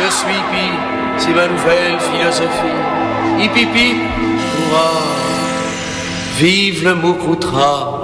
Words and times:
je 0.00 0.10
suis 0.10 0.42
pi, 0.50 0.66
c'est 1.18 1.34
ma 1.34 1.46
nouvelle 1.46 1.98
philosophie. 2.00 2.80
Hippie, 3.38 3.96
hurrah, 4.56 5.04
vive 6.38 6.84
le 6.84 6.94
Moukoutra. 6.94 7.99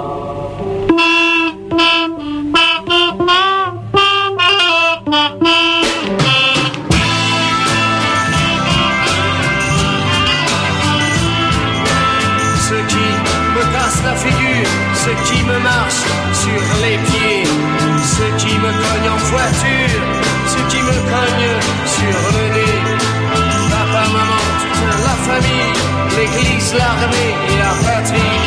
L'église, 26.35 26.73
l'armée 26.73 27.35
et 27.49 27.57
la. 27.57 28.46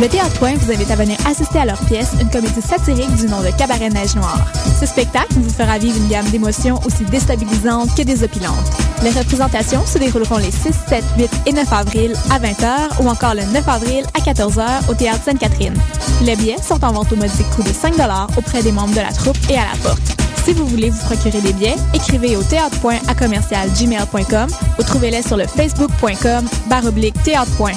Le 0.00 0.08
Théâtre 0.08 0.38
Point 0.38 0.54
vous 0.56 0.72
invite 0.72 0.90
à 0.90 0.96
venir 0.96 1.16
assister 1.26 1.58
à 1.58 1.64
leur 1.64 1.78
pièce, 1.84 2.12
une 2.20 2.30
comédie 2.30 2.62
satirique 2.62 3.14
du 3.16 3.26
nom 3.26 3.40
de 3.40 3.50
Cabaret 3.56 3.90
Neige 3.90 4.14
Noire. 4.16 4.44
Ce 4.80 4.86
spectacle 4.86 5.34
vous 5.34 5.50
fera 5.50 5.78
vivre 5.78 5.96
une 5.96 6.08
gamme 6.08 6.28
d'émotions 6.30 6.80
aussi 6.84 7.04
déstabilisantes 7.04 7.94
que 7.94 8.02
désopilantes. 8.02 8.70
Les 9.02 9.10
représentations 9.10 9.84
se 9.84 9.98
dérouleront 9.98 10.38
les 10.38 10.50
6, 10.50 10.72
7, 10.88 11.04
8 11.18 11.30
et 11.46 11.52
9 11.52 11.72
avril 11.72 12.14
à 12.30 12.38
20h 12.38 13.02
ou 13.02 13.08
encore 13.08 13.34
le 13.34 13.44
9 13.44 13.68
avril 13.68 14.04
à 14.14 14.20
14h 14.20 14.90
au 14.90 14.94
Théâtre 14.94 15.24
Sainte-Catherine. 15.24 15.74
Les 16.22 16.36
billets 16.36 16.62
sont 16.62 16.82
en 16.84 16.92
vente 16.92 17.12
au 17.12 17.16
modique 17.16 17.50
coût 17.54 17.62
de 17.62 17.72
5 17.72 17.94
auprès 18.36 18.62
des 18.62 18.72
membres 18.72 18.94
de 18.94 19.00
la 19.00 19.12
troupe 19.12 19.38
et 19.50 19.56
à 19.56 19.66
la 19.72 19.78
porte. 19.82 20.16
Si 20.44 20.52
vous 20.52 20.66
voulez 20.66 20.90
vous 20.90 21.04
procurer 21.04 21.40
des 21.40 21.52
billets, 21.52 21.76
écrivez 21.94 22.36
au 22.36 22.42
théâtre.point 22.42 22.98
à 23.06 23.14
commercial 23.14 23.68
gmail.com 23.70 24.48
ou 24.78 24.82
trouvez-les 24.82 25.22
sur 25.22 25.36
le 25.36 25.46
facebook.com 25.46 26.48
baroblique 26.68 27.22
théâtre.point. 27.22 27.76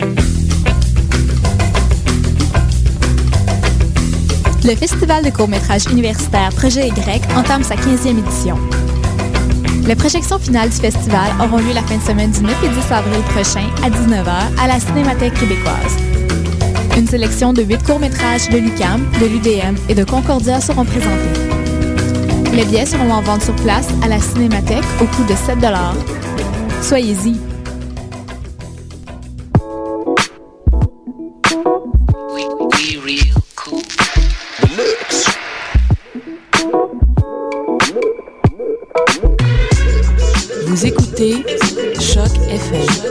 Le 4.71 4.77
Festival 4.77 5.21
de 5.21 5.29
court-métrage 5.31 5.83
universitaire 5.91 6.49
Projet 6.55 6.87
Y 6.87 7.21
entame 7.35 7.61
sa 7.61 7.75
15e 7.75 8.17
édition. 8.17 8.57
Les 9.85 9.95
projections 9.95 10.39
finales 10.39 10.69
du 10.69 10.77
festival 10.77 11.29
auront 11.41 11.57
lieu 11.57 11.73
la 11.73 11.81
fin 11.81 11.97
de 11.97 12.01
semaine 12.01 12.31
du 12.31 12.39
9 12.39 12.63
et 12.63 12.69
10 12.69 12.91
avril 12.93 13.21
prochain 13.35 13.67
à 13.83 13.89
19h 13.89 14.31
à 14.57 14.67
la 14.67 14.79
Cinémathèque 14.79 15.33
québécoise. 15.33 15.97
Une 16.97 17.05
sélection 17.05 17.51
de 17.51 17.63
8 17.63 17.83
courts-métrages 17.83 18.47
de 18.47 18.59
l'UQAM, 18.59 19.05
de 19.19 19.25
l'UDM 19.25 19.75
et 19.89 19.93
de 19.93 20.05
Concordia 20.05 20.61
seront 20.61 20.85
présentés. 20.85 21.41
Les 22.53 22.63
billets 22.63 22.85
seront 22.85 23.11
en 23.11 23.21
vente 23.21 23.41
sur 23.41 23.55
place 23.57 23.89
à 24.01 24.07
la 24.07 24.21
Cinémathèque 24.21 24.85
au 25.01 25.05
coût 25.05 25.25
de 25.25 25.35
7 25.35 25.57
Soyez-y. 26.81 27.50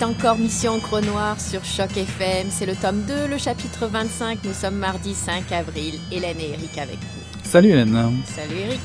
C'est 0.00 0.06
encore 0.06 0.38
Mission 0.38 0.76
Encre 0.76 1.02
Noire 1.02 1.38
sur 1.38 1.62
Choc 1.62 1.94
FM. 1.94 2.46
C'est 2.50 2.64
le 2.64 2.74
tome 2.74 3.02
2, 3.02 3.26
le 3.26 3.36
chapitre 3.36 3.86
25. 3.86 4.38
Nous 4.44 4.54
sommes 4.54 4.76
mardi 4.76 5.14
5 5.14 5.52
avril. 5.52 6.00
Hélène 6.10 6.40
et 6.40 6.50
Eric 6.54 6.78
avec 6.78 6.96
vous. 6.96 7.40
Salut 7.42 7.68
Hélène. 7.68 8.22
Salut 8.24 8.60
Eric. 8.60 8.80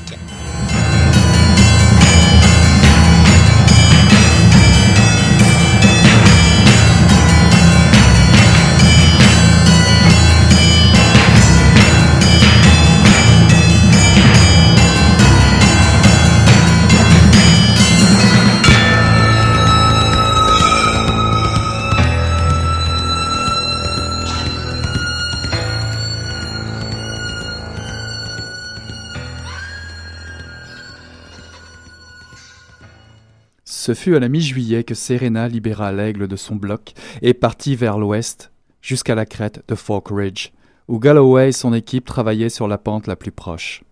Ce 33.86 33.94
fut 33.94 34.16
à 34.16 34.18
la 34.18 34.28
mi-juillet 34.28 34.82
que 34.82 34.96
Serena 34.96 35.46
libéra 35.46 35.92
l'aigle 35.92 36.26
de 36.26 36.34
son 36.34 36.56
bloc 36.56 36.92
et 37.22 37.34
partit 37.34 37.76
vers 37.76 37.98
l'ouest 37.98 38.50
jusqu'à 38.82 39.14
la 39.14 39.26
crête 39.26 39.62
de 39.68 39.76
Fork 39.76 40.08
Ridge, 40.10 40.50
où 40.88 40.98
Galloway 40.98 41.50
et 41.50 41.52
son 41.52 41.72
équipe 41.72 42.04
travaillaient 42.04 42.48
sur 42.48 42.66
la 42.66 42.78
pente 42.78 43.06
la 43.06 43.14
plus 43.14 43.30
proche. 43.30 43.84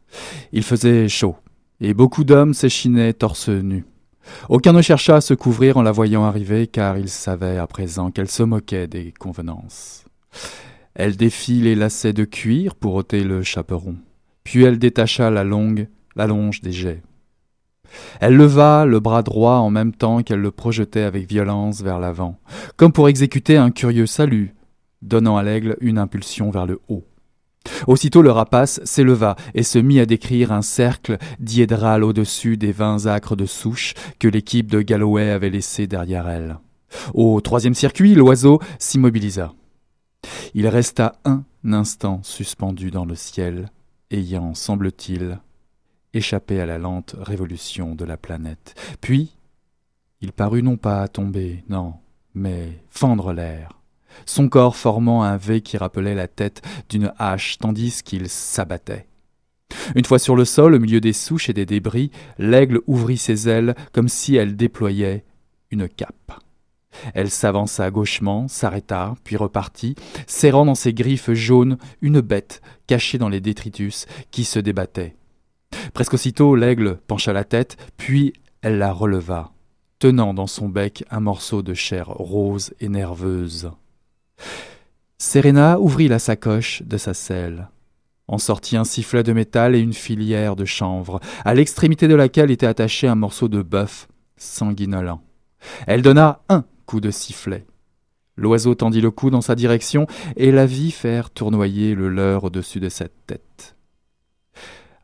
Il 0.51 0.65
faisait 0.65 1.09
chaud, 1.09 1.37
et 1.81 1.95
beaucoup 1.95 2.25
d'hommes 2.25 2.55
s'échinaient 2.55 3.13
torse 3.13 3.51
nu. 3.51 3.85
Aucun 4.49 4.73
ne 4.73 4.83
chercha 4.83 5.15
à 5.15 5.21
se 5.21 5.33
couvrir 5.33 5.77
en 5.77 5.83
la 5.83 5.93
voyant 5.93 6.25
arriver, 6.25 6.67
car 6.67 6.99
il 6.99 7.09
savait 7.09 7.59
à 7.59 7.69
présent 7.69 8.11
qu'elle 8.11 8.29
se 8.29 8.43
moquait 8.43 8.89
des 8.89 9.13
convenances. 9.13 10.07
Elle 10.97 11.17
défit 11.17 11.61
les 11.61 11.77
lacets 11.77 12.13
de 12.13 12.25
cuir 12.25 12.75
pour 12.75 12.97
ôter 12.97 13.23
le 13.23 13.45
chaperon, 13.45 13.95
puis 14.43 14.65
elle 14.65 14.81
détacha 14.81 15.31
la 15.31 15.45
longue, 15.45 15.87
la 16.17 16.27
longe 16.27 16.63
des 16.63 16.73
jets. 16.73 17.03
Elle 18.21 18.37
leva 18.37 18.85
le 18.87 19.01
bras 19.01 19.23
droit 19.23 19.57
en 19.57 19.71
même 19.71 19.93
temps 19.93 20.23
qu'elle 20.23 20.41
le 20.41 20.51
projetait 20.51 21.03
avec 21.03 21.29
violence 21.29 21.83
vers 21.83 21.99
l'avant, 21.99 22.39
comme 22.77 22.93
pour 22.93 23.09
exécuter 23.09 23.57
un 23.57 23.71
curieux 23.71 24.07
salut, 24.07 24.55
donnant 25.03 25.37
à 25.37 25.43
l'aigle 25.43 25.77
une 25.81 25.99
impulsion 25.99 26.51
vers 26.51 26.67
le 26.67 26.81
haut. 26.89 27.05
Aussitôt 27.87 28.23
le 28.23 28.31
rapace 28.31 28.81
s'éleva 28.85 29.37
et 29.55 29.63
se 29.63 29.79
mit 29.79 30.01
à 30.01 30.07
décrire 30.07 30.53
un 30.53 30.63
cercle 30.63 31.17
diédral 31.41 32.05
au-dessus 32.05 32.57
des 32.57 32.73
vingt 32.73 33.07
acres 33.07 33.37
de 33.37 33.47
souche 33.47 33.95
que 34.19 34.29
l'équipe 34.29 34.71
de 34.71 34.83
Galloway 34.83 35.31
avait 35.31 35.51
laissés 35.51 35.87
derrière 35.87 36.29
elle. 36.29 36.59
Au 37.15 37.41
troisième 37.41 37.75
circuit, 37.75 38.15
l'oiseau 38.15 38.61
s'immobilisa. 38.79 39.53
Il 40.55 40.69
resta 40.69 41.15
un 41.25 41.45
instant 41.65 42.21
suspendu 42.23 42.91
dans 42.91 43.05
le 43.05 43.15
ciel, 43.15 43.71
ayant, 44.11 44.55
semble-t-il, 44.55 45.41
échapper 46.15 46.61
à 46.61 46.67
la 46.67 46.79
lente 46.79 47.17
révolution 47.19 47.95
de 47.95 48.05
la 48.05 48.17
planète. 48.17 48.75
Puis, 49.01 49.37
il 50.21 50.33
parut 50.33 50.63
non 50.63 50.77
pas 50.77 51.07
tomber, 51.09 51.65
non, 51.69 51.95
mais 52.35 52.81
fendre 52.89 53.33
l'air, 53.33 53.81
son 54.27 54.49
corps 54.49 54.77
formant 54.77 55.23
un 55.23 55.37
V 55.37 55.61
qui 55.61 55.77
rappelait 55.77 56.15
la 56.15 56.29
tête 56.29 56.63
d'une 56.89 57.13
hache 57.19 57.59
tandis 57.59 58.03
qu'il 58.03 58.29
s'abattait. 58.29 59.07
Une 59.95 60.05
fois 60.05 60.19
sur 60.19 60.37
le 60.37 60.45
sol, 60.45 60.75
au 60.75 60.79
milieu 60.79 61.01
des 61.01 61.13
souches 61.13 61.49
et 61.49 61.53
des 61.53 61.67
débris, 61.67 62.11
l'aigle 62.39 62.81
ouvrit 62.87 63.19
ses 63.19 63.49
ailes 63.49 63.75
comme 63.93 64.09
si 64.09 64.37
elle 64.37 64.57
déployait 64.57 65.25
une 65.71 65.89
cape. 65.89 66.41
Elle 67.13 67.31
s'avança 67.31 67.91
gauchement, 67.91 68.47
s'arrêta, 68.47 69.17
puis 69.25 69.37
repartit, 69.37 69.97
serrant 70.27 70.65
dans 70.65 70.77
ses 70.77 70.95
griffes 70.95 71.33
jaunes 71.33 71.77
une 72.01 72.21
bête 72.21 72.63
cachée 72.87 73.19
dans 73.19 73.29
les 73.29 73.41
détritus 73.41 74.07
qui 74.31 74.45
se 74.45 74.61
débattait. 74.61 75.17
Presque 75.93 76.15
aussitôt, 76.15 76.57
l'aigle 76.57 76.99
pencha 77.07 77.33
la 77.33 77.45
tête, 77.45 77.77
puis 77.97 78.33
elle 78.63 78.79
la 78.79 78.93
releva, 78.93 79.53
tenant 79.99 80.35
dans 80.35 80.47
son 80.47 80.69
bec 80.69 81.05
un 81.11 81.21
morceau 81.21 81.63
de 81.63 81.75
chair 81.75 82.09
rose 82.09 82.75
et 82.81 82.89
nerveuse. 82.89 83.71
Serena 85.19 85.79
ouvrit 85.79 86.09
la 86.09 86.19
sacoche 86.19 86.83
de 86.83 86.97
sa 86.97 87.15
selle, 87.15 87.69
en 88.27 88.39
sortit 88.39 88.77
un 88.77 88.85
sifflet 88.85 89.23
de 89.23 89.33
métal 89.33 89.75
et 89.75 89.81
une 89.81 89.93
filière 89.93 90.57
de 90.57 90.65
chanvre, 90.65 91.21
à 91.45 91.55
l'extrémité 91.55 92.09
de 92.09 92.15
laquelle 92.15 92.51
était 92.51 92.67
attaché 92.67 93.07
un 93.07 93.15
morceau 93.15 93.49
de 93.49 93.63
bœuf 93.63 94.09
sanguinolent. 94.37 95.23
Elle 95.87 96.03
donna 96.03 96.43
un 96.49 96.65
coup 96.87 97.01
de 97.01 97.11
sifflet. 97.11 97.67
L'oiseau 98.37 98.75
tendit 98.75 99.01
le 99.01 99.11
cou 99.11 99.31
dans 99.31 99.41
sa 99.41 99.55
direction 99.55 100.07
et 100.37 100.51
la 100.51 100.67
vit 100.67 100.91
faire 100.91 101.31
tournoyer 101.31 101.95
le 101.95 102.09
leurre 102.09 102.45
au-dessus 102.45 102.81
de 102.81 102.89
cette 102.89 103.27
tête. 103.27 103.74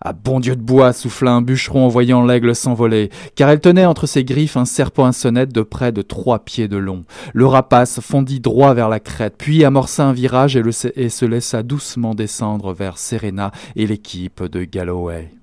Ah 0.02 0.14
bon 0.14 0.41
Dieu 0.41 0.56
de 0.56 0.62
bois, 0.62 0.94
souffla 0.94 1.32
un 1.32 1.43
bûcheron 1.43 1.85
en 1.85 1.88
voyant 1.88 2.25
l'aigle 2.25 2.55
s'envoler, 2.55 3.11
car 3.35 3.50
elle 3.50 3.61
tenait 3.61 3.85
entre 3.85 4.06
ses 4.06 4.25
griffes 4.25 4.56
un 4.56 4.64
serpent 4.64 5.05
à 5.05 5.12
sonnette 5.12 5.52
de 5.52 5.61
près 5.61 5.93
de 5.93 6.00
trois 6.00 6.38
pieds 6.38 6.69
de 6.69 6.79
long. 6.79 7.05
Le 7.35 7.44
rapace 7.44 8.00
fondit 8.00 8.41
droit 8.41 8.73
vers 8.73 8.88
la 8.88 8.99
crête, 8.99 9.35
puis 9.37 9.62
amorça 9.62 10.06
un 10.06 10.14
virage 10.14 10.56
et, 10.56 10.62
et 10.97 11.11
se 11.11 11.26
laissa 11.26 11.62
doucement 11.62 12.14
descendre 12.14 12.73
vers 12.73 12.97
Serena 12.97 13.52
et 13.76 13.87
l'équipe 13.87 14.43
de 14.43 14.64
Galloway. 14.64 15.35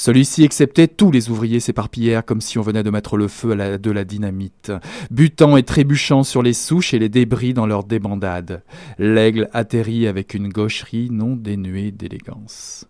Celui-ci 0.00 0.44
acceptait 0.44 0.88
tous 0.88 1.10
les 1.10 1.28
ouvriers 1.28 1.60
s'éparpillèrent 1.60 2.24
comme 2.24 2.40
si 2.40 2.58
on 2.58 2.62
venait 2.62 2.82
de 2.82 2.88
mettre 2.88 3.18
le 3.18 3.28
feu 3.28 3.52
à 3.60 3.76
de 3.76 3.90
la 3.90 4.04
dynamite, 4.04 4.72
butant 5.10 5.58
et 5.58 5.62
trébuchant 5.62 6.22
sur 6.22 6.42
les 6.42 6.54
souches 6.54 6.94
et 6.94 6.98
les 6.98 7.10
débris 7.10 7.52
dans 7.52 7.66
leur 7.66 7.84
débandade. 7.84 8.62
L'aigle 8.98 9.50
atterrit 9.52 10.06
avec 10.06 10.32
une 10.32 10.48
gaucherie 10.48 11.10
non 11.10 11.36
dénuée 11.36 11.90
d'élégance. 11.90 12.88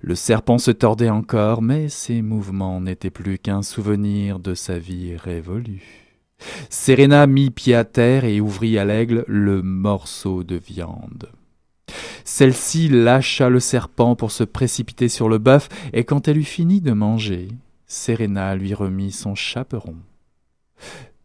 Le 0.00 0.14
serpent 0.14 0.58
se 0.58 0.70
tordait 0.70 1.10
encore, 1.10 1.60
mais 1.60 1.88
ses 1.88 2.22
mouvements 2.22 2.80
n'étaient 2.80 3.10
plus 3.10 3.38
qu'un 3.38 3.62
souvenir 3.62 4.38
de 4.38 4.54
sa 4.54 4.78
vie 4.78 5.16
révolue. 5.16 6.04
Serena 6.70 7.26
mit 7.26 7.50
pied 7.50 7.74
à 7.74 7.84
terre 7.84 8.24
et 8.24 8.40
ouvrit 8.40 8.78
à 8.78 8.84
l'aigle 8.84 9.24
le 9.26 9.60
morceau 9.60 10.44
de 10.44 10.54
viande. 10.54 11.30
Celle-ci 12.24 12.88
lâcha 12.88 13.48
le 13.48 13.60
serpent 13.60 14.16
pour 14.16 14.30
se 14.30 14.44
précipiter 14.44 15.08
sur 15.08 15.28
le 15.28 15.38
bœuf, 15.38 15.68
et 15.92 16.04
quand 16.04 16.28
elle 16.28 16.38
eut 16.38 16.44
fini 16.44 16.80
de 16.80 16.92
manger, 16.92 17.48
Serena 17.86 18.54
lui 18.54 18.74
remit 18.74 19.12
son 19.12 19.34
chaperon. 19.34 19.96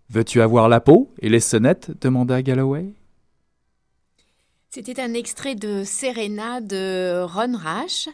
Veux-tu 0.10 0.42
avoir 0.42 0.70
la 0.70 0.80
peau 0.80 1.12
et 1.20 1.30
les 1.30 1.40
sonnettes 1.40 1.92
demanda 2.02 2.42
Galloway. 2.42 2.94
C'était 4.70 5.02
un 5.02 5.14
extrait 5.14 5.56
de 5.56 5.84
Serena 5.84 6.62
de 6.62 7.24
Ron 7.24 7.56
Rash 7.58 8.10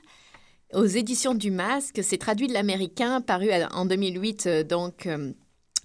aux 0.74 0.86
éditions 0.86 1.36
du 1.36 1.51
Masque. 1.51 2.00
C'est 2.03 2.18
traduit 2.18 2.47
de 2.47 2.53
l'américain, 2.53 3.21
paru 3.21 3.50
en 3.71 3.86
2008, 3.86 4.45
euh, 4.45 4.63
donc 4.63 5.06
euh, 5.06 5.31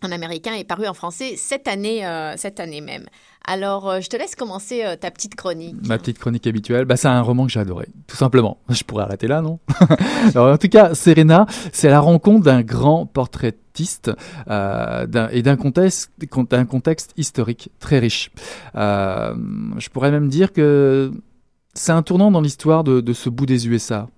en 0.04 0.12
américain, 0.12 0.54
et 0.54 0.64
paru 0.64 0.86
en 0.86 0.94
français 0.94 1.34
cette 1.36 1.68
année, 1.68 2.06
euh, 2.06 2.36
cette 2.36 2.60
année 2.60 2.80
même. 2.80 3.04
Alors, 3.46 3.88
euh, 3.88 4.00
je 4.00 4.08
te 4.08 4.16
laisse 4.16 4.34
commencer 4.34 4.84
euh, 4.84 4.96
ta 4.96 5.10
petite 5.10 5.34
chronique. 5.34 5.76
Ma 5.86 5.98
petite 5.98 6.18
chronique 6.18 6.46
habituelle, 6.46 6.84
bah, 6.84 6.96
c'est 6.96 7.08
un 7.08 7.22
roman 7.22 7.46
que 7.46 7.52
j'ai 7.52 7.60
adoré, 7.60 7.88
tout 8.06 8.16
simplement. 8.16 8.58
Je 8.68 8.84
pourrais 8.84 9.04
arrêter 9.04 9.26
là, 9.26 9.40
non? 9.42 9.58
En 10.36 10.58
tout 10.58 10.68
cas, 10.68 10.94
Serena, 10.94 11.46
c'est 11.72 11.88
la 11.88 12.00
rencontre 12.00 12.44
d'un 12.44 12.62
grand 12.62 13.06
portraitiste 13.06 14.10
et 14.48 15.42
d'un 15.42 15.56
contexte, 15.56 17.12
historique 17.16 17.70
très 17.78 17.98
riche. 17.98 18.30
je 18.74 19.88
pourrais 19.88 20.10
même 20.10 20.28
dire 20.28 20.52
que 20.52 21.10
c'est 21.74 21.92
un 21.92 22.02
tournant 22.02 22.30
dans 22.30 22.40
l'histoire 22.40 22.84
de 22.84 23.12
ce 23.12 23.30
bout 23.30 23.46
des 23.46 23.68
USA 23.68 24.08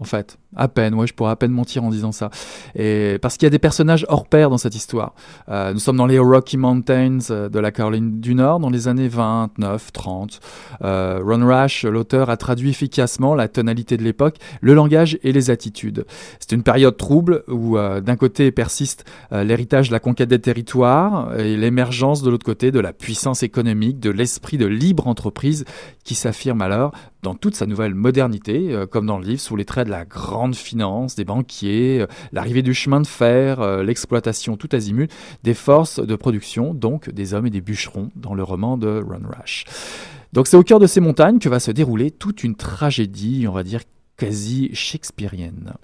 en 0.00 0.04
fait. 0.04 0.38
À 0.54 0.68
peine, 0.68 0.94
ouais, 0.94 1.06
je 1.06 1.12
pourrais 1.12 1.32
à 1.32 1.36
peine 1.36 1.50
mentir 1.50 1.82
en 1.82 1.90
disant 1.90 2.12
ça. 2.12 2.30
Et 2.76 3.18
parce 3.20 3.36
qu'il 3.36 3.46
y 3.46 3.48
a 3.48 3.50
des 3.50 3.58
personnages 3.58 4.06
hors 4.08 4.26
pair 4.26 4.48
dans 4.48 4.58
cette 4.58 4.76
histoire. 4.76 5.14
Euh, 5.48 5.72
nous 5.72 5.80
sommes 5.80 5.96
dans 5.96 6.06
les 6.06 6.18
Rocky 6.18 6.56
Mountains 6.56 7.18
euh, 7.30 7.48
de 7.48 7.58
la 7.58 7.72
Caroline 7.72 8.20
du 8.20 8.34
Nord 8.34 8.60
dans 8.60 8.70
les 8.70 8.86
années 8.86 9.08
29, 9.08 9.92
30. 9.92 10.40
Euh, 10.82 11.20
Ron 11.22 11.44
Rash, 11.46 11.84
l'auteur, 11.84 12.30
a 12.30 12.36
traduit 12.36 12.70
efficacement 12.70 13.34
la 13.34 13.48
tonalité 13.48 13.96
de 13.96 14.04
l'époque, 14.04 14.36
le 14.60 14.72
langage 14.72 15.18
et 15.24 15.32
les 15.32 15.50
attitudes. 15.50 16.06
C'est 16.38 16.52
une 16.52 16.62
période 16.62 16.96
trouble 16.96 17.42
où 17.48 17.76
d'un 17.76 18.16
côté 18.16 18.50
persiste 18.50 19.04
l'héritage 19.32 19.88
de 19.88 19.92
la 19.92 20.00
conquête 20.00 20.28
des 20.28 20.38
territoires 20.38 21.36
et 21.38 21.56
l'émergence 21.56 22.22
de 22.22 22.30
l'autre 22.30 22.46
côté 22.46 22.70
de 22.70 22.80
la 22.80 22.92
puissance 22.92 23.42
économique, 23.42 24.00
de 24.00 24.10
l'esprit 24.10 24.58
de 24.58 24.66
libre 24.66 25.06
entreprise 25.06 25.64
qui 26.04 26.14
s'affirme 26.14 26.62
alors 26.62 26.92
dans 27.22 27.34
toute 27.34 27.56
sa 27.56 27.66
nouvelle 27.66 27.94
modernité, 27.94 28.84
comme 28.90 29.06
dans 29.06 29.18
le 29.18 29.24
livre, 29.24 29.40
sous 29.40 29.56
les 29.56 29.64
traits 29.64 29.86
de 29.86 29.90
la 29.90 30.04
grande 30.04 30.45
finance, 30.54 31.16
des 31.16 31.24
banquiers, 31.24 32.00
euh, 32.02 32.06
l'arrivée 32.32 32.62
du 32.62 32.74
chemin 32.74 33.00
de 33.00 33.06
fer, 33.06 33.60
euh, 33.60 33.82
l'exploitation 33.82 34.56
tout 34.56 34.68
azimut 34.72 35.10
des 35.42 35.54
forces 35.54 36.00
de 36.00 36.16
production, 36.16 36.74
donc 36.74 37.10
des 37.10 37.34
hommes 37.34 37.46
et 37.46 37.50
des 37.50 37.60
bûcherons 37.60 38.10
dans 38.16 38.34
le 38.34 38.42
roman 38.42 38.76
de 38.76 39.02
Ron 39.02 39.22
Rush. 39.40 39.64
Donc 40.32 40.46
c'est 40.46 40.56
au 40.56 40.62
cœur 40.62 40.78
de 40.78 40.86
ces 40.86 41.00
montagnes 41.00 41.38
que 41.38 41.48
va 41.48 41.60
se 41.60 41.70
dérouler 41.70 42.10
toute 42.10 42.44
une 42.44 42.56
tragédie, 42.56 43.46
on 43.48 43.52
va 43.52 43.62
dire 43.62 43.80
quasi 44.16 44.70
shakespearienne. 44.72 45.74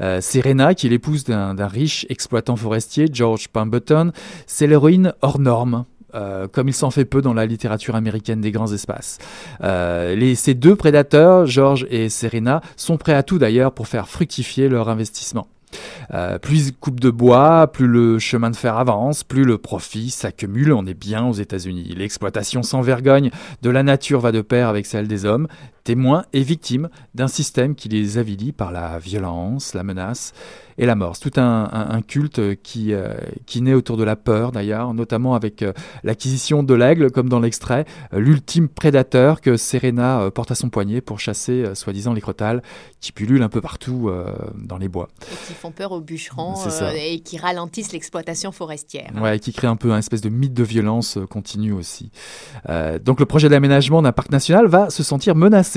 Euh, 0.00 0.20
Serena, 0.20 0.74
qui 0.74 0.86
est 0.86 0.90
l'épouse 0.90 1.24
d'un 1.24 1.66
riche 1.66 2.06
exploitant 2.08 2.56
forestier, 2.56 3.06
George 3.12 3.48
Pemberton, 3.48 4.12
c'est 4.46 4.66
l'héroïne 4.66 5.12
hors 5.22 5.38
norme 5.38 5.84
euh, 6.14 6.48
comme 6.48 6.68
il 6.68 6.74
s'en 6.74 6.90
fait 6.90 7.04
peu 7.04 7.22
dans 7.22 7.34
la 7.34 7.46
littérature 7.46 7.94
américaine 7.94 8.40
des 8.40 8.50
grands 8.50 8.72
espaces. 8.72 9.18
Euh, 9.62 10.14
les, 10.14 10.34
ces 10.34 10.54
deux 10.54 10.76
prédateurs, 10.76 11.46
George 11.46 11.86
et 11.90 12.08
Serena, 12.08 12.60
sont 12.76 12.96
prêts 12.96 13.14
à 13.14 13.22
tout 13.22 13.38
d'ailleurs 13.38 13.72
pour 13.72 13.88
faire 13.88 14.08
fructifier 14.08 14.68
leur 14.68 14.88
investissement. 14.88 15.46
Euh, 16.12 16.38
plus 16.38 16.68
ils 16.68 16.74
coupent 16.74 17.00
de 17.00 17.10
bois, 17.10 17.68
plus 17.68 17.86
le 17.86 18.18
chemin 18.18 18.50
de 18.50 18.56
fer 18.56 18.76
avance, 18.76 19.22
plus 19.24 19.44
le 19.44 19.58
profit 19.58 20.10
s'accumule. 20.10 20.72
On 20.72 20.86
est 20.86 20.94
bien 20.94 21.26
aux 21.26 21.32
États-Unis. 21.32 21.94
L'exploitation 21.96 22.62
sans 22.62 22.80
vergogne 22.80 23.30
de 23.62 23.70
la 23.70 23.82
nature 23.82 24.20
va 24.20 24.32
de 24.32 24.40
pair 24.40 24.68
avec 24.68 24.86
celle 24.86 25.06
des 25.06 25.24
hommes, 25.24 25.46
témoins 25.84 26.24
et 26.32 26.42
victimes 26.42 26.88
d'un 27.14 27.28
système 27.28 27.74
qui 27.74 27.88
les 27.88 28.18
avilit 28.18 28.52
par 28.52 28.72
la 28.72 28.98
violence, 28.98 29.74
la 29.74 29.82
menace 29.82 30.32
et 30.80 30.86
la 30.86 30.94
mort. 30.94 31.14
C'est 31.14 31.30
tout 31.30 31.40
un, 31.40 32.00
culte 32.06 32.56
qui, 32.62 32.94
euh, 32.94 33.14
qui 33.46 33.60
naît 33.60 33.74
autour 33.74 33.98
de 33.98 34.04
la 34.04 34.16
peur 34.16 34.50
d'ailleurs, 34.50 34.94
notamment 34.94 35.34
avec 35.34 35.62
euh, 35.62 35.72
l'acquisition 36.04 36.62
de 36.62 36.74
l'aigle, 36.74 37.10
comme 37.10 37.28
dans 37.28 37.38
l'extrait, 37.38 37.84
euh, 38.14 38.18
l'ultime 38.18 38.68
prédateur 38.68 39.42
que 39.42 39.58
Serena 39.58 40.30
porte 40.34 40.50
à 40.50 40.54
son 40.54 40.70
poignet 40.70 41.02
pour 41.02 41.20
chasser 41.20 41.74
soi-disant 41.74 42.14
les 42.14 42.22
crotales 42.22 42.62
qui 43.00 43.12
pullulent 43.12 43.42
un 43.42 43.48
peu 43.48 43.60
partout 43.60 44.10
dans 44.54 44.78
les 44.78 44.88
bois. 44.88 45.08
Et 45.30 45.46
qui 45.46 45.54
font 45.54 45.70
peur 45.70 45.92
aux 45.92 46.00
bûcherons 46.00 46.54
et 46.96 47.20
qui 47.20 47.36
ralentissent 47.36 47.92
l'exploitation 47.92 48.52
forestière. 48.52 49.10
Ouais, 49.20 49.36
et 49.36 49.40
qui 49.40 49.52
crée 49.52 49.66
un 49.66 49.76
peu 49.76 49.92
un 49.92 49.98
espèce 49.98 50.20
de 50.20 50.28
mythe 50.28 50.54
de 50.54 50.64
violence 50.64 51.18
continue 51.28 51.72
aussi. 51.72 52.10
donc 53.04 53.20
le 53.20 53.26
projet 53.26 53.48
d'aménagement 53.48 54.02
d'un 54.02 54.12
parc 54.12 54.30
national 54.30 54.66
va 54.66 54.88
se 54.90 55.02
sentir 55.02 55.34
menacé. 55.34 55.69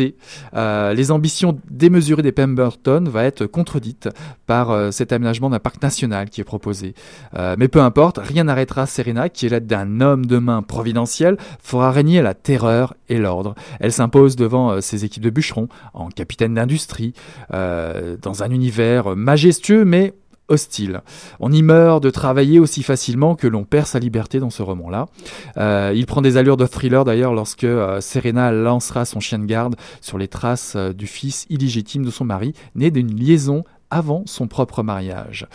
Les 0.54 1.12
ambitions 1.12 1.60
démesurées 1.70 2.22
des 2.22 2.32
Pemberton 2.32 3.06
va 3.08 3.24
être 3.24 3.46
contredites 3.46 4.10
par 4.46 4.94
cet 4.94 5.12
aménagement 5.12 5.50
d'un 5.50 5.60
parc 5.60 5.82
national 5.82 6.30
qui 6.30 6.42
est 6.42 6.46
proposé. 6.46 6.94
Euh, 7.36 7.56
mais 7.58 7.68
peu 7.68 7.82
importe, 7.82 8.18
rien 8.18 8.46
n'arrêtera 8.46 8.86
Serena, 8.86 9.30
qui 9.30 9.46
est 9.46 9.50
l'aide 9.50 9.68
d'un 9.68 10.02
homme 10.02 10.26
de 10.26 10.38
main 10.38 10.62
providentiel, 10.62 11.38
fera 11.62 11.92
régner 11.92 12.22
la 12.22 12.34
terreur 12.34 12.96
et 13.10 13.18
l'ordre. 13.18 13.56
Elle 13.80 13.92
s'impose 13.92 14.36
devant 14.36 14.72
euh, 14.72 14.82
ses 14.82 15.06
équipes 15.06 15.24
de 15.24 15.30
bûcherons, 15.30 15.68
en 15.94 16.10
capitaine 16.10 16.54
d'industrie, 16.54 17.14
euh, 17.54 18.18
dans 18.22 18.44
un 18.44 18.52
univers 18.52 19.16
majestueux 19.16 19.86
mais 19.86 20.14
hostile. 20.48 21.02
On 21.40 21.52
y 21.52 21.62
meurt 21.62 22.04
de 22.04 22.10
travailler 22.10 22.60
aussi 22.60 22.84
facilement 22.84 23.36
que 23.36 23.48
l'on 23.48 23.64
perd 23.64 23.88
sa 23.88 24.00
liberté 24.00 24.40
dans 24.40 24.50
ce 24.50 24.62
roman-là. 24.62 25.08
il 25.94 26.06
prend 26.06 26.22
des 26.22 26.38
allures 26.38 26.58
de 26.58 26.66
thriller 26.66 27.06
d'ailleurs 27.06 27.34
lorsque 27.34 27.68
Serena 28.00 28.52
lancera 28.52 29.06
son 29.06 29.20
chien 29.20 29.40
de 29.40 29.46
garde 29.46 29.76
sur 30.02 30.18
les 30.18 30.28
traces 30.28 30.76
du 30.76 31.08
fils 31.08 31.46
illégitime 31.50 32.06
de 32.06 32.12
son 32.12 32.26
mari, 32.26 32.54
né 32.76 32.92
d'une 32.92 33.16
liaison 33.16 33.64
avant 33.94 34.24
son 34.26 34.48
propre 34.48 34.82
mariage. 34.82 35.46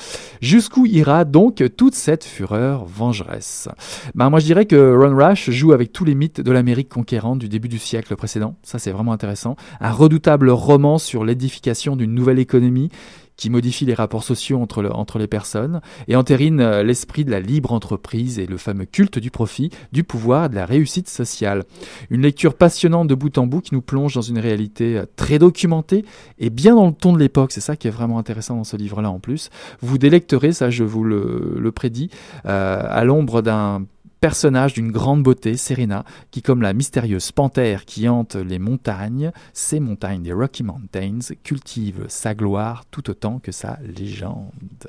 Jusqu'où 0.40 0.86
ira 0.86 1.24
donc 1.24 1.62
toute 1.76 1.94
cette 1.94 2.24
fureur 2.24 2.84
vengeresse? 2.84 3.68
Ben, 4.14 4.30
Moi 4.30 4.38
je 4.38 4.44
dirais 4.44 4.64
que 4.64 4.96
Ron 4.96 5.16
Rush 5.16 5.50
joue 5.50 5.72
avec 5.72 5.92
tous 5.92 6.04
les 6.04 6.14
mythes 6.14 6.40
de 6.40 6.52
l'Amérique 6.52 6.88
conquérante 6.88 7.40
du 7.40 7.48
début 7.48 7.68
du 7.68 7.80
siècle 7.80 8.14
précédent, 8.14 8.54
ça 8.62 8.78
c'est 8.78 8.92
vraiment 8.92 9.12
intéressant. 9.12 9.56
Un 9.80 9.90
redoutable 9.90 10.50
roman 10.50 10.98
sur 10.98 11.24
l'édification 11.24 11.96
d'une 11.96 12.14
nouvelle 12.14 12.38
économie 12.38 12.90
qui 13.38 13.48
modifie 13.48 13.86
les 13.86 13.94
rapports 13.94 14.24
sociaux 14.24 14.60
entre, 14.60 15.18
les 15.18 15.26
personnes 15.26 15.80
et 16.08 16.16
entérine 16.16 16.60
euh, 16.60 16.82
l'esprit 16.82 17.24
de 17.24 17.30
la 17.30 17.40
libre 17.40 17.72
entreprise 17.72 18.38
et 18.38 18.46
le 18.46 18.58
fameux 18.58 18.84
culte 18.84 19.18
du 19.18 19.30
profit, 19.30 19.70
du 19.92 20.04
pouvoir 20.04 20.46
et 20.46 20.48
de 20.50 20.56
la 20.56 20.66
réussite 20.66 21.08
sociale. 21.08 21.64
Une 22.10 22.22
lecture 22.22 22.54
passionnante 22.54 23.08
de 23.08 23.14
bout 23.14 23.38
en 23.38 23.46
bout 23.46 23.60
qui 23.60 23.74
nous 23.74 23.80
plonge 23.80 24.14
dans 24.14 24.20
une 24.20 24.38
réalité 24.38 24.98
euh, 24.98 25.06
très 25.16 25.38
documentée 25.38 26.04
et 26.38 26.50
bien 26.50 26.74
dans 26.74 26.88
le 26.88 26.92
ton 26.92 27.12
de 27.12 27.18
l'époque. 27.18 27.52
C'est 27.52 27.60
ça 27.60 27.76
qui 27.76 27.88
est 27.88 27.92
vraiment 27.92 28.18
intéressant 28.18 28.56
dans 28.56 28.64
ce 28.64 28.76
livre-là 28.76 29.10
en 29.10 29.20
plus. 29.20 29.50
Vous 29.80 29.96
délecterez, 29.96 30.52
ça 30.52 30.68
je 30.68 30.82
vous 30.82 31.04
le, 31.04 31.70
prédis, 31.72 32.10
euh, 32.46 32.82
à 32.84 33.04
l'ombre 33.04 33.40
d'un 33.40 33.84
personnage 34.20 34.74
d'une 34.74 34.90
grande 34.92 35.22
beauté, 35.22 35.56
Serena, 35.56 36.04
qui 36.30 36.42
comme 36.42 36.62
la 36.62 36.72
mystérieuse 36.72 37.32
panthère 37.32 37.84
qui 37.84 38.08
hante 38.08 38.36
les 38.36 38.58
montagnes, 38.58 39.32
ces 39.52 39.80
montagnes 39.80 40.22
des 40.22 40.32
Rocky 40.32 40.62
Mountains, 40.62 41.34
cultive 41.42 42.06
sa 42.08 42.34
gloire 42.34 42.84
tout 42.90 43.10
autant 43.10 43.38
que 43.38 43.52
sa 43.52 43.78
légende. 43.82 44.88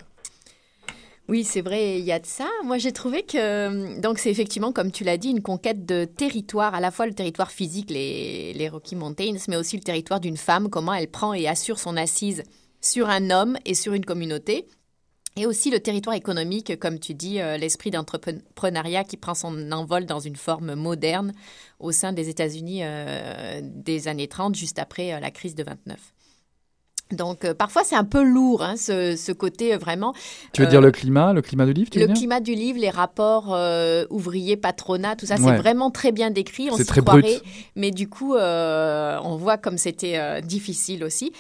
Oui, 1.30 1.44
c'est 1.44 1.62
vrai, 1.62 2.00
il 2.00 2.06
y 2.06 2.12
a 2.12 2.18
de 2.18 2.26
ça. 2.26 2.48
Moi, 2.64 2.80
j'ai 2.80 2.92
trouvé 2.92 3.22
que 3.22 4.00
donc 4.02 4.18
c'est 4.18 4.32
effectivement, 4.32 4.72
comme 4.72 4.92
tu 4.92 5.04
l'as 5.04 5.18
dit, 5.18 5.30
une 5.30 5.44
conquête 5.44 5.86
de 5.86 6.06
territoire, 6.06 6.74
à 6.74 6.80
la 6.80 6.90
fois 6.90 7.06
le 7.06 7.14
territoire 7.14 7.52
physique, 7.52 7.92
les, 7.92 8.52
les 8.54 8.68
Rocky 8.68 8.96
Mountains, 8.96 9.38
mais 9.48 9.56
aussi 9.56 9.78
le 9.78 9.84
territoire 9.84 10.20
d'une 10.20 10.38
femme, 10.38 10.70
comment 10.70 10.92
elle 10.92 11.08
prend 11.08 11.36
et 11.36 11.48
assure 11.48 11.78
son 11.78 11.98
assise 11.98 12.44
sur 12.82 13.10
un 13.10 13.30
homme 13.30 13.58
et 13.66 13.76
sur 13.76 13.94
une 13.94 14.06
communauté. 14.06 14.66
Et 15.40 15.46
aussi 15.46 15.72
le 15.72 15.80
territoire 15.80 16.18
économique, 16.18 16.78
comme 16.80 17.00
tu 17.00 17.14
dis, 17.14 17.40
euh, 17.40 17.56
l'esprit 17.56 17.92
d'entrepreneuriat 17.92 19.06
qui 19.06 19.16
prend 19.16 19.34
son 19.34 19.72
envol 19.72 20.06
dans 20.06 20.20
une 20.20 20.36
forme 20.36 20.76
moderne 20.76 21.32
au 21.80 21.94
sein 21.94 22.12
des 22.12 22.28
États-Unis 22.28 22.82
euh, 22.84 23.62
des 23.64 24.10
années 24.10 24.28
30, 24.28 24.54
juste 24.54 24.80
après 24.80 25.14
euh, 25.14 25.22
la 25.22 25.32
crise 25.32 25.56
de 25.56 25.64
29. 25.64 25.98
Donc 27.14 27.52
parfois 27.54 27.84
c'est 27.84 27.96
un 27.96 28.04
peu 28.04 28.22
lourd 28.22 28.62
hein, 28.62 28.76
ce, 28.76 29.32
côté 29.32 29.76
vraiment. 29.78 30.14
Tu 30.54 30.62
veux 30.62 30.68
dire 30.68 30.82
le 30.82 30.92
climat, 30.92 31.34
le 31.34 31.42
climat 31.42 31.66
du 31.66 31.74
livre 31.74 31.90
Le 31.96 32.06
climat 32.14 32.40
du 32.40 32.54
livre, 32.54 32.78
les 32.78 32.92
rapports 32.92 33.58
ouvriers, 34.12 34.58
patronat, 34.58 35.16
tout 35.16 35.26
ça, 35.26 35.38
c'est 35.38 35.58
vraiment 35.58 35.90
très 35.90 36.12
bien 36.12 36.30
décrit. 36.30 36.70
On 36.70 36.78
s'y 36.78 36.86
croirait, 36.86 37.42
mais 37.76 37.90
du 37.90 38.08
coup 38.10 38.36
on 38.36 39.38
voit 39.38 39.58
comme 39.58 39.80
c'était 39.80 40.40
difficile 40.44 41.04
aussi. 41.04 41.32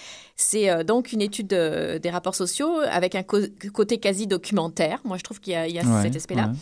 C'est 0.41 0.69
euh, 0.69 0.85
donc 0.85 1.11
une 1.11 1.21
étude 1.21 1.47
des 1.47 2.09
rapports 2.09 2.33
sociaux 2.33 2.79
avec 2.89 3.13
un 3.13 3.23
côté 3.23 3.97
quasi 3.97 4.25
documentaire. 4.25 5.01
Moi, 5.03 5.17
je 5.17 5.23
trouve 5.23 5.41
qu'il 5.41 5.51
y 5.51 5.79
a, 5.79 6.01
cet 6.01 6.15
aspect-là. 6.15 6.53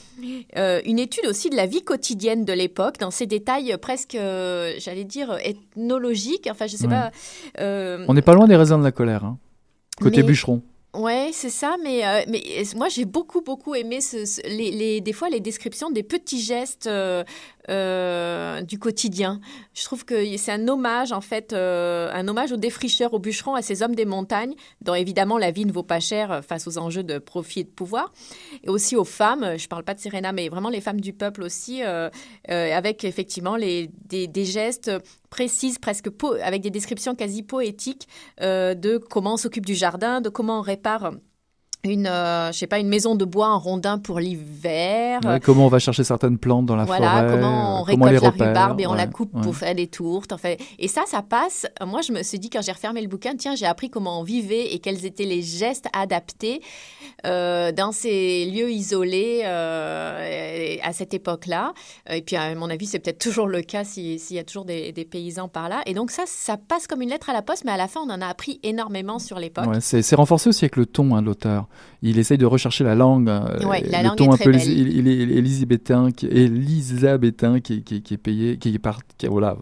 Euh, 0.57 0.81
une 0.84 0.98
étude 0.98 1.27
aussi 1.27 1.51
de 1.51 1.55
la 1.55 1.67
vie 1.67 1.84
quotidienne 1.84 2.43
de 2.43 2.53
l'époque, 2.53 2.98
dans 2.98 3.12
ses 3.12 3.27
détails 3.27 3.77
presque, 3.79 4.15
euh, 4.15 4.74
j'allais 4.79 5.03
dire, 5.03 5.38
ethnologiques. 5.43 6.50
Enfin, 6.50 6.65
je 6.65 6.75
sais 6.75 6.88
pas. 6.88 7.12
On 7.60 8.15
n'est 8.15 8.24
pas 8.24 8.34
loin 8.34 8.48
des 8.48 8.55
raisins 8.55 8.79
de 8.79 8.84
la 8.84 8.91
colère, 8.91 9.24
hein. 9.24 9.38
côté 10.01 10.24
bûcheron. 10.24 10.63
Ouais, 10.98 11.29
c'est 11.31 11.51
ça, 11.51 11.75
mais, 11.84 12.01
mais 12.27 12.41
moi 12.75 12.89
j'ai 12.89 13.05
beaucoup, 13.05 13.41
beaucoup 13.41 13.75
aimé 13.75 14.00
les, 14.46 15.00
des 15.00 15.13
fois 15.13 15.29
les 15.29 15.39
descriptions 15.39 15.91
des 15.91 16.01
petits 16.01 16.41
gestes 16.41 16.88
euh, 16.88 17.24
du 17.67 18.79
quotidien. 18.79 19.39
Je 19.74 19.83
trouve 19.83 20.05
que 20.05 20.38
c'est 20.38 20.51
un 20.51 20.67
hommage, 20.67 21.12
en 21.12 21.21
fait, 21.21 21.53
euh, 21.53 22.09
un 22.13 22.27
hommage 22.27 22.51
aux 22.51 22.57
défricheurs, 22.57 23.13
aux 23.13 23.19
bûcherons, 23.19 23.55
à 23.55 23.62
ces 23.62 23.83
hommes 23.83 23.95
des 23.95 24.05
montagnes, 24.05 24.55
dont 24.81 24.93
évidemment 24.93 25.38
la 25.38 25.51
vie 25.51 25.65
ne 25.65 25.71
vaut 25.71 25.83
pas 25.83 26.00
cher 26.00 26.31
euh, 26.31 26.41
face 26.41 26.67
aux 26.67 26.77
enjeux 26.77 27.03
de 27.03 27.17
profit 27.17 27.62
et 27.62 27.63
de 27.63 27.69
pouvoir. 27.69 28.12
Et 28.63 28.69
aussi 28.69 28.95
aux 28.95 29.03
femmes, 29.03 29.57
je 29.57 29.63
ne 29.63 29.67
parle 29.67 29.83
pas 29.83 29.93
de 29.93 30.00
Serena, 30.00 30.31
mais 30.31 30.50
vraiment 30.50 30.69
les 30.69 30.81
femmes 30.81 31.01
du 31.01 31.13
peuple 31.13 31.43
aussi, 31.43 31.81
avec 32.47 33.03
effectivement 33.03 33.57
des, 33.57 34.45
gestes 34.45 34.91
précises, 35.29 35.79
presque 35.79 36.09
avec 36.43 36.62
des 36.62 36.69
descriptions 36.69 37.15
quasi 37.15 37.43
poétiques 37.43 38.07
de 38.39 38.97
comment 38.97 39.33
on 39.33 39.38
s'occupe 39.38 39.65
du 39.65 39.75
jardin, 39.75 40.21
de 40.21 40.29
comment 40.29 40.59
on 40.59 40.62
répare 40.62 41.12
une, 41.89 42.08
euh, 42.08 42.51
je 42.51 42.58
sais 42.58 42.67
pas, 42.67 42.79
une 42.79 42.88
maison 42.88 43.15
de 43.15 43.25
bois 43.25 43.50
en 43.50 43.60
rondin 43.60 43.98
pour 43.98 44.20
l'hiver. 44.20 45.20
comment 45.44 45.65
on 45.65 45.70
va 45.70 45.79
chercher 45.79 46.03
certaines 46.03 46.38
plantes 46.38 46.65
dans 46.65 46.75
la 46.75 46.86
voilà, 46.86 47.27
Comment 47.29 47.82
on 47.82 47.84
récolte 47.84 48.22
la 48.22 48.29
rhubarbe 48.29 48.82
et 48.82 48.88
on 48.88 48.94
la 48.94 49.08
coupe 49.08 49.32
pour 49.41 49.56
faire 49.56 49.75
des 49.75 49.88
tourtes. 49.88 50.32
En 50.32 50.38
fait. 50.38 50.60
Et 50.79 50.88
ça, 50.88 51.03
ça 51.08 51.22
passe. 51.22 51.65
Moi, 51.86 52.01
je 52.01 52.12
me 52.12 52.24
suis 52.24 52.39
dit, 52.39 52.50
quand 52.50 52.62
j'ai 52.62 52.72
refermé 52.72 53.01
le 53.01 53.08
bouquin, 53.08 53.36
tiens, 53.36 53.56
j'ai 53.56 53.65
appris 53.65 53.89
comment 53.89 54.20
on 54.20 54.24
vivait 54.24 54.74
et 54.74 54.79
quels 54.79 55.06
étaient 55.06 55.25
les 55.25 55.41
gestes 55.41 55.88
adaptés 55.94 56.62
euh, 57.25 57.72
dans 57.72 57.91
ces 57.91 58.46
lieux 58.46 58.70
isolés 58.72 59.41
euh, 59.46 60.75
à 60.84 60.94
cette 60.94 61.13
époque-là. 61.13 61.74
Et 62.10 62.22
puis, 62.22 62.36
à 62.36 62.53
mon 62.56 62.70
avis, 62.70 62.86
c'est 62.86 63.00
peut-être 63.00 63.20
toujours 63.20 63.48
le 63.48 63.62
cas 63.62 63.84
s'il 63.84 64.17
y 64.32 64.39
a 64.39 64.44
toujours 64.44 64.65
des, 64.65 65.08
paysans 65.10 65.48
par 65.48 65.70
là. 65.70 65.82
Et 65.86 65.94
donc, 65.94 66.12
ça, 66.12 66.24
ça 66.25 66.58
passe 66.58 66.88
comme 66.88 67.01
une 67.01 67.10
lettre 67.10 67.29
à 67.29 67.34
la 67.34 67.41
poste, 67.41 67.63
mais 67.65 67.72
à 67.72 67.77
la 67.77 67.88
fin, 67.88 68.01
on 68.01 68.10
en 68.10 68.22
a 68.22 68.27
appris 68.27 68.60
énormément 68.63 69.20
sur 69.20 69.39
l'époque. 69.39 69.65
c'est 69.79 70.15
renforcé 70.15 70.50
aussi 70.50 70.65
avec 70.65 70.75
le 70.75 70.86
ton 70.86 71.15
hein, 71.15 71.22
de 71.22 71.27
l'auteur 71.27 71.67
il 72.01 72.19
essaye 72.19 72.38
de 72.38 72.46
rechercher 72.46 72.84
la 72.84 72.96
langue, 72.96 73.29
euh, 73.29 73.57
la 73.89 74.03
le 74.03 74.15
ton 74.15 74.31
un 74.31 74.38
peu 74.38 74.53
élisabétain, 74.53 76.12
qui, 76.12 76.29
qui, 77.60 77.81
qui, 77.81 78.01
qui, 78.01 78.13
est 78.13 78.17
payé, 78.17 78.57
qui 78.57 78.74
est, 78.74 78.79
par, 78.79 79.00
qui, 79.17 79.27
voilà, 79.27 79.57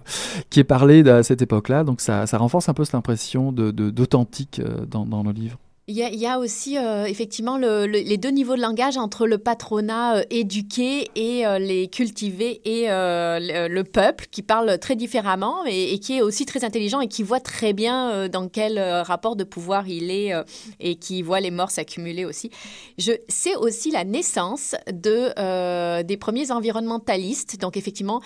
qui 0.49 0.59
est 0.59 0.65
parlé 0.65 1.07
à 1.09 1.23
cette 1.23 1.41
époque-là. 1.41 1.83
Donc 1.83 2.01
ça, 2.01 2.27
ça 2.27 2.37
renforce 2.37 2.67
un 2.69 2.73
peu 2.73 2.83
cette 2.83 2.95
impression 2.95 3.51
de 3.51 3.71
d'authentique 3.71 4.59
euh, 4.59 4.85
dans, 4.85 5.05
dans 5.05 5.23
le 5.23 5.31
livre. 5.31 5.57
Il 5.87 5.95
y, 5.95 6.25
a, 6.25 6.39
aussi 6.39 6.79
euh, 6.79 7.05
effectivement 7.05 7.57
les 7.57 8.17
deux 8.17 8.31
niveaux 8.31 8.55
de 8.55 8.61
langage 8.61 8.97
entre 8.97 9.27
le 9.27 9.37
patronat 9.37 10.17
euh, 10.17 10.23
éduqué 10.31 11.11
et 11.13 11.45
euh, 11.45 11.59
les 11.59 11.89
cultivés 11.89 12.59
et 12.65 12.87
le, 12.87 13.83
peuple 13.83 14.25
qui 14.31 14.41
parle 14.41 14.79
très 14.79 14.95
différemment 14.95 15.63
et, 15.67 15.99
qui 15.99 16.17
est 16.17 16.21
aussi 16.23 16.47
très 16.47 16.65
intelligent 16.65 17.01
et 17.01 17.07
qui 17.07 17.21
voit 17.21 17.39
très 17.39 17.71
bien 17.71 18.27
dans 18.29 18.47
quel 18.47 18.79
rapport 18.79 19.35
de 19.35 19.43
pouvoir 19.43 19.87
il 19.87 20.09
est 20.09 20.31
et 20.79 20.95
qui 20.95 21.21
voit 21.21 21.39
les 21.39 21.51
morts 21.51 21.69
s'accumuler 21.69 22.25
aussi. 22.25 22.49
Je 22.97 23.11
sais 23.27 23.55
aussi 23.55 23.91
la 23.91 24.05
naissance 24.05 24.75
de, 24.91 26.01
des 26.01 26.17
premiers 26.17 26.51
environnementalistes, 26.51 27.61
donc 27.61 27.77
effectivement, 27.77 28.21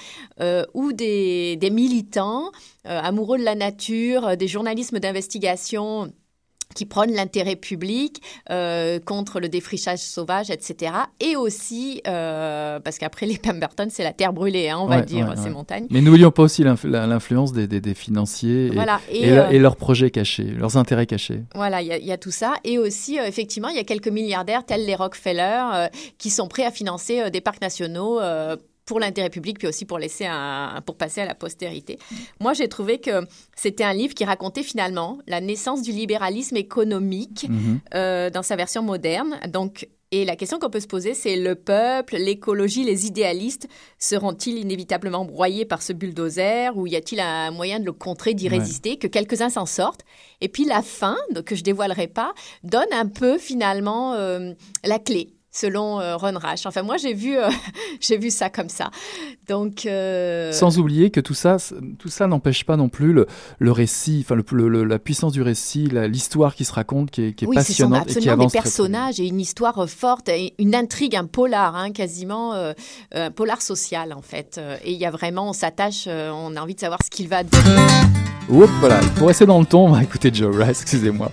ou 0.74 0.94
des, 0.94 1.58
des 1.58 1.70
militants 1.70 2.51
amoureux 2.86 3.38
de 3.38 3.44
la 3.44 3.56
nature, 3.56 4.38
des 4.38 4.48
journalismes 4.48 5.00
d'investigation 5.00 6.10
qui 6.76 6.86
prônent 6.86 7.14
l'intérêt 7.14 7.56
public 7.56 8.22
euh, 8.52 9.00
contre 9.00 9.40
le 9.40 9.50
défrichage 9.50 10.00
sauvage, 10.00 10.52
etc. 10.52 10.94
Et 11.20 11.36
aussi, 11.36 12.02
euh, 12.08 12.80
parce 12.80 13.00
qu'après 13.00 13.26
les 13.26 13.38
Pemberton, 13.38 13.88
c'est 13.90 14.04
la 14.04 14.14
terre 14.14 14.34
brûlée, 14.34 14.70
hein, 14.70 14.78
on 14.80 14.86
va 14.86 15.02
dire, 15.02 15.34
ces 15.36 15.50
montagnes. 15.50 15.88
Mais 15.90 16.02
n'oublions 16.02 16.32
pas 16.32 16.44
aussi 16.44 16.64
l'influence 16.64 17.54
des, 17.54 17.68
des, 17.68 17.94
financiers 17.96 18.68
et, 19.12 19.32
euh, 19.32 19.50
et, 19.50 19.58
leurs 19.58 19.76
projets 19.76 20.12
cachés, 20.12 20.44
leurs 20.44 20.78
intérêts 20.78 21.08
cachés. 21.08 21.42
Voilà, 21.56 21.82
il 21.82 21.88
y, 21.88 22.12
a 22.12 22.18
tout 22.18 22.32
ça. 22.32 22.54
Et 22.64 22.78
aussi, 22.78 23.18
effectivement, 23.18 23.70
il 23.70 23.76
y 23.76 23.80
a 23.80 23.84
quelques 23.84 24.08
milliardaires 24.08 24.64
tels 24.64 24.86
les 24.86 24.96
Rockefeller 24.96 25.88
qui 26.18 26.30
sont 26.30 26.48
prêts 26.48 26.66
à 26.66 26.72
financer 26.72 27.32
des 27.32 27.42
parcs 27.42 27.62
nationaux 27.62 28.20
pour 28.89 29.00
l'intérêt 29.00 29.29
public, 29.29 29.60
puis 29.60 29.67
aussi 29.67 29.86
pour 29.86 30.00
laisser 30.00 30.25
un, 30.25 30.81
pour 30.84 30.96
passer 30.96 31.22
à 31.22 31.25
la 31.25 31.36
postérité. 31.36 32.00
Moi, 32.39 32.53
j'ai 32.53 32.67
trouvé 32.67 32.98
que 32.98 33.22
c'était 33.55 33.84
un 33.84 33.93
livre 33.93 34.15
qui 34.15 34.25
racontait 34.25 34.63
finalement 34.63 35.19
la 35.27 35.41
naissance 35.41 35.84
du 35.84 35.91
libéralisme 35.91 36.58
économique 36.58 37.46
mhm. 37.48 37.81
euh, 37.93 38.31
dans 38.31 38.41
sa 38.41 38.55
version 38.55 38.81
moderne. 38.81 39.39
Donc, 39.48 39.88
et 40.12 40.25
la 40.25 40.36
question 40.36 40.58
qu'on 40.58 40.72
peut 40.72 40.79
se 40.79 40.88
poser, 40.88 41.13
c'est 41.13 41.36
le 41.36 41.53
peuple, 41.53 42.17
l'écologie, 42.17 42.84
les 42.84 43.05
idéalistes 43.05 43.67
seront-ils 44.00 44.58
inévitablement 44.58 45.24
broyés 45.24 45.65
par 45.65 45.84
ce 45.84 45.93
bulldozer 45.93 46.75
ou 46.75 46.88
y 46.88 46.96
a-t-il 46.96 47.22
un 47.22 47.51
moyen 47.51 47.79
de 47.79 47.86
le 47.86 47.93
contrer, 47.93 48.34
d'y 48.34 48.50
résister, 48.50 48.98
que 48.98 49.05
quelques-uns 49.05 49.51
s'en 49.51 49.67
sortent 49.67 50.03
Et 50.41 50.50
puis 50.50 50.65
la 50.65 50.81
fin, 50.81 51.15
que 51.46 51.53
je 51.53 51.62
dévoilerai 51.62 52.08
pas, 52.08 52.34
donne 52.63 52.91
un 52.91 53.05
peu 53.05 53.38
finalement 53.38 54.15
euh, 54.15 54.53
la 54.84 54.98
clé 54.98 55.29
selon 55.51 56.00
euh, 56.00 56.15
Ron 56.15 56.38
Rash. 56.38 56.65
Enfin, 56.65 56.84
moi, 56.84 56.98
j'ai 56.98 57.13
vu, 57.13 57.38
euh, 57.38 57.50
j'ai 58.00 58.18
vu 58.18 58.29
ça 58.29 58.50
comme 58.50 58.70
ça. 58.70 58.91
Donc, 59.48 59.86
euh, 59.86 60.51
sans 60.51 60.79
oublier 60.79 61.10
que 61.10 61.20
tout 61.20 61.34
ça, 61.34 61.58
tout 61.98 62.10
ça 62.10 62.27
n'empêche 62.27 62.65
pas 62.65 62.77
non 62.77 62.89
plus 62.89 63.13
le, 63.13 63.27
le 63.58 63.72
récit, 63.72 64.24
enfin 64.24 64.36
le, 64.36 64.84
la 64.84 65.00
puissance 65.00 65.34
du 65.34 65.41
récit, 65.41 65.89
l'histoire 65.91 66.56
qui 66.56 66.65
se 66.65 66.74
raconte, 66.74 67.12
qui 67.12 67.24
est, 67.24 67.34
qui 67.34 67.46
est 67.46 67.48
oui, 67.48 67.56
passionnante 67.56 68.15
et 68.15 68.20
qui 68.20 68.29
avance 68.29 68.51
des 68.51 68.60
personnages 68.60 69.20
et 69.20 69.27
une 69.27 69.39
histoire 69.39 69.89
forte, 69.89 70.29
une 70.60 70.75
intrigue, 70.75 71.15
un 71.15 71.25
polar, 71.25 71.75
hein, 71.75 71.91
quasiment 71.91 72.53
un 73.13 73.32
polar 73.32 73.62
social 73.62 74.13
en 74.13 74.22
fait. 74.22 74.60
Et 74.84 74.91
il 74.91 74.98
y 74.98 75.06
a 75.06 75.12
vraiment, 75.12 75.50
on 75.50 75.53
s'attache, 75.53 76.08
on 76.08 76.56
a 76.56 76.62
envie 76.62 76.75
de 76.75 76.79
savoir 76.79 77.00
ce 77.03 77.10
qu'il 77.10 77.27
va 77.27 77.44
dire. 77.44 77.60
Oups, 78.50 78.70
voilà. 78.79 79.00
Pour 79.15 79.27
rester 79.27 79.46
dans 79.46 79.60
le 79.60 79.65
ton, 79.65 79.88
on 79.88 79.91
va 79.91 80.03
écouter 80.03 80.32
Joe 80.34 80.56
Rice. 80.56 80.82
Excusez-moi. 80.82 81.32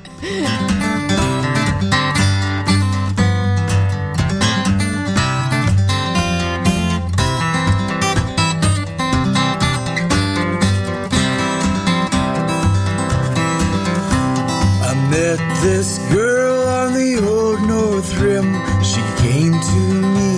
This 15.66 15.98
girl 16.14 16.62
on 16.68 16.94
the 16.94 17.18
old 17.28 17.60
North 17.62 18.16
Rim. 18.20 18.48
She 18.84 19.02
came 19.24 19.54
to 19.72 19.80
me 20.16 20.30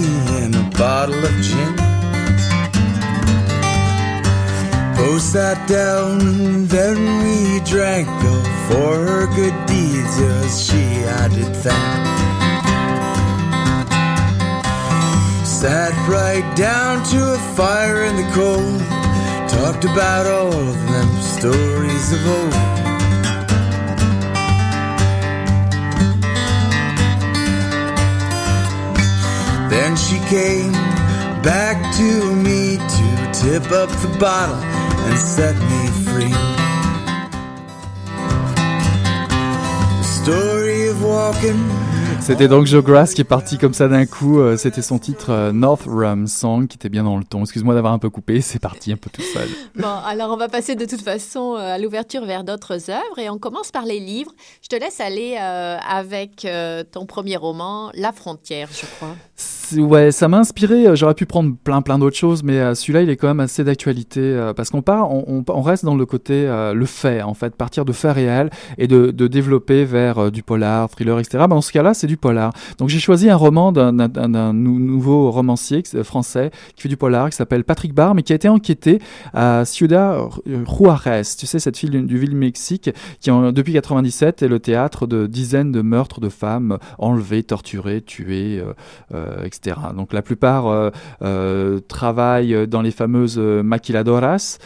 in 0.43 0.55
a 0.55 0.71
bottle 0.71 1.23
of 1.23 1.35
gin. 1.47 1.75
Both 4.97 5.21
sat 5.21 5.59
down 5.69 6.67
then 6.67 6.99
we 7.25 7.61
drank 7.67 8.09
a 8.09 8.37
for 8.69 8.93
her 9.09 9.27
good 9.37 9.57
deeds, 9.67 10.15
yes, 10.19 10.51
she 10.67 10.85
did 11.37 11.55
thank. 11.65 12.05
Sat 15.45 15.93
right 16.09 16.49
down 16.57 17.05
to 17.13 17.19
a 17.35 17.39
fire 17.55 18.05
in 18.05 18.17
the 18.17 18.29
cold, 18.33 18.81
talked 19.57 19.85
about 19.85 20.25
all 20.27 20.55
of 20.73 20.79
them 20.93 21.11
stories 21.37 22.13
of 22.13 22.27
old. 22.27 22.78
Then 29.79 29.97
she 29.97 30.19
came 30.29 30.73
back 31.41 31.77
to 31.99 32.35
me 32.35 32.79
to 32.79 33.33
tip 33.33 33.71
up 33.71 33.89
the 34.03 34.11
bottle 34.19 34.57
and 35.07 35.17
set 35.17 35.55
me 35.55 35.87
free. 36.03 36.35
The 40.01 40.03
story 40.03 40.89
of 40.89 41.01
walking 41.05 41.63
C'était 42.21 42.49
donc 42.49 42.67
Joe 42.67 42.83
Grass 42.83 43.15
qui 43.15 43.21
est 43.21 43.25
parti 43.25 43.57
comme 43.57 43.73
ça 43.73 43.87
d'un 43.87 44.05
coup. 44.05 44.41
Euh, 44.41 44.57
c'était 44.57 44.83
son 44.83 44.99
titre 44.99 45.31
euh, 45.31 45.53
North 45.53 45.85
Rum 45.87 46.27
Song 46.27 46.67
qui 46.67 46.75
était 46.75 46.89
bien 46.89 47.05
dans 47.05 47.17
le 47.17 47.23
ton. 47.23 47.43
Excuse-moi 47.43 47.75
d'avoir 47.75 47.93
un 47.93 48.01
peu 48.01 48.11
coupé, 48.11 48.41
c'est 48.43 48.59
parti 48.59 48.93
un 48.93 48.97
peu 48.97 49.11
tout 49.11 49.23
seul. 49.23 49.49
Bon, 49.77 49.87
alors 50.05 50.33
on 50.33 50.37
va 50.37 50.49
passer 50.49 50.75
de 50.75 50.87
toute 50.87 51.03
façon 51.03 51.55
euh, 51.55 51.75
à 51.75 51.79
l'ouverture 51.79 52.25
vers 52.25 52.43
d'autres 52.43 52.91
œuvres 52.91 53.19
et 53.19 53.31
on 53.31 53.39
commence 53.39 53.71
par 53.71 53.85
les 53.85 54.01
livres. 54.01 54.33
Je 54.61 54.69
te 54.69 54.75
laisse 54.75 55.01
aller 55.01 55.37
avec 55.37 56.47
ton 56.91 57.07
premier 57.07 57.37
roman, 57.37 57.93
La 57.95 58.13
frontière, 58.13 58.69
je 58.73 58.85
crois. 58.97 59.15
Ouais, 59.77 60.13
ça 60.13 60.29
m'a 60.29 60.39
inspiré. 60.39 60.97
J'aurais 60.97 61.15
pu 61.15 61.27
prendre 61.27 61.55
plein 61.63 61.83
plein 61.83 61.99
d'autres 61.99 62.17
choses, 62.17 62.43
mais 62.43 62.75
celui-là, 62.75 63.03
il 63.03 63.11
est 63.11 63.17
quand 63.17 63.29
même 63.29 63.41
assez 63.41 63.65
d'actualité 63.65 64.53
parce 64.57 64.71
qu'on 64.71 64.81
part, 64.83 65.11
on, 65.11 65.63
reste 65.63 65.85
dans 65.85 65.95
le 65.95 66.07
côté 66.07 66.47
le 66.75 66.87
fait 66.87 67.23
en 67.23 67.35
fait, 67.35 67.55
partir 67.55 67.85
de 67.85 67.93
faits 67.93 68.15
réels 68.15 68.51
et 68.79 68.89
de, 68.89 69.11
développer 69.11 69.85
vers 69.85 70.33
du 70.33 70.43
polar, 70.43 70.89
thriller, 70.89 71.19
etc. 71.19 71.45
dans 71.49 71.61
ce 71.61 71.71
cas-là, 71.73 71.93
c'est 71.93 72.07
du 72.07 72.17
polar. 72.17 72.53
Donc 72.79 72.89
j'ai 72.89 72.99
choisi 72.99 73.29
un 73.29 73.37
roman 73.37 73.71
d'un 73.73 74.53
nouveau 74.53 75.31
romancier 75.31 75.83
français 76.03 76.51
qui 76.75 76.83
fait 76.83 76.89
du 76.89 76.97
polar, 76.97 77.29
qui 77.31 77.37
s'appelle 77.37 77.65
Patrick 77.65 77.95
Barr, 77.95 78.15
mais 78.15 78.23
qui 78.23 78.33
a 78.33 78.37
été 78.37 78.49
enquêté 78.49 79.01
à 79.35 79.65
Ciudad 79.65 80.19
Juarez, 80.47 81.23
tu 81.39 81.47
sais, 81.47 81.59
cette 81.59 81.79
ville 81.79 82.07
du 82.07 82.19
ville 82.19 82.37
Mexique, 82.37 82.91
qui 83.21 83.31
en, 83.31 83.53
depuis 83.53 83.73
97 83.73 84.43
est 84.43 84.49
le 84.49 84.61
théâtre 84.61 85.07
de 85.07 85.27
dizaines 85.27 85.73
de 85.73 85.83
meurtres 85.83 86.21
de 86.21 86.29
femmes 86.29 86.79
enlevées, 86.99 87.43
torturées, 87.43 88.01
tuées, 88.03 88.61
euh, 88.61 88.73
euh, 89.15 89.28
etc. 89.45 89.77
Donc 89.97 90.13
la 90.13 90.23
plupart 90.23 90.67
euh, 91.23 91.81
travaillent 91.89 92.67
dans 92.67 92.83
les 92.83 92.91
fameuses 92.91 93.39
maquiladoras 93.39 94.59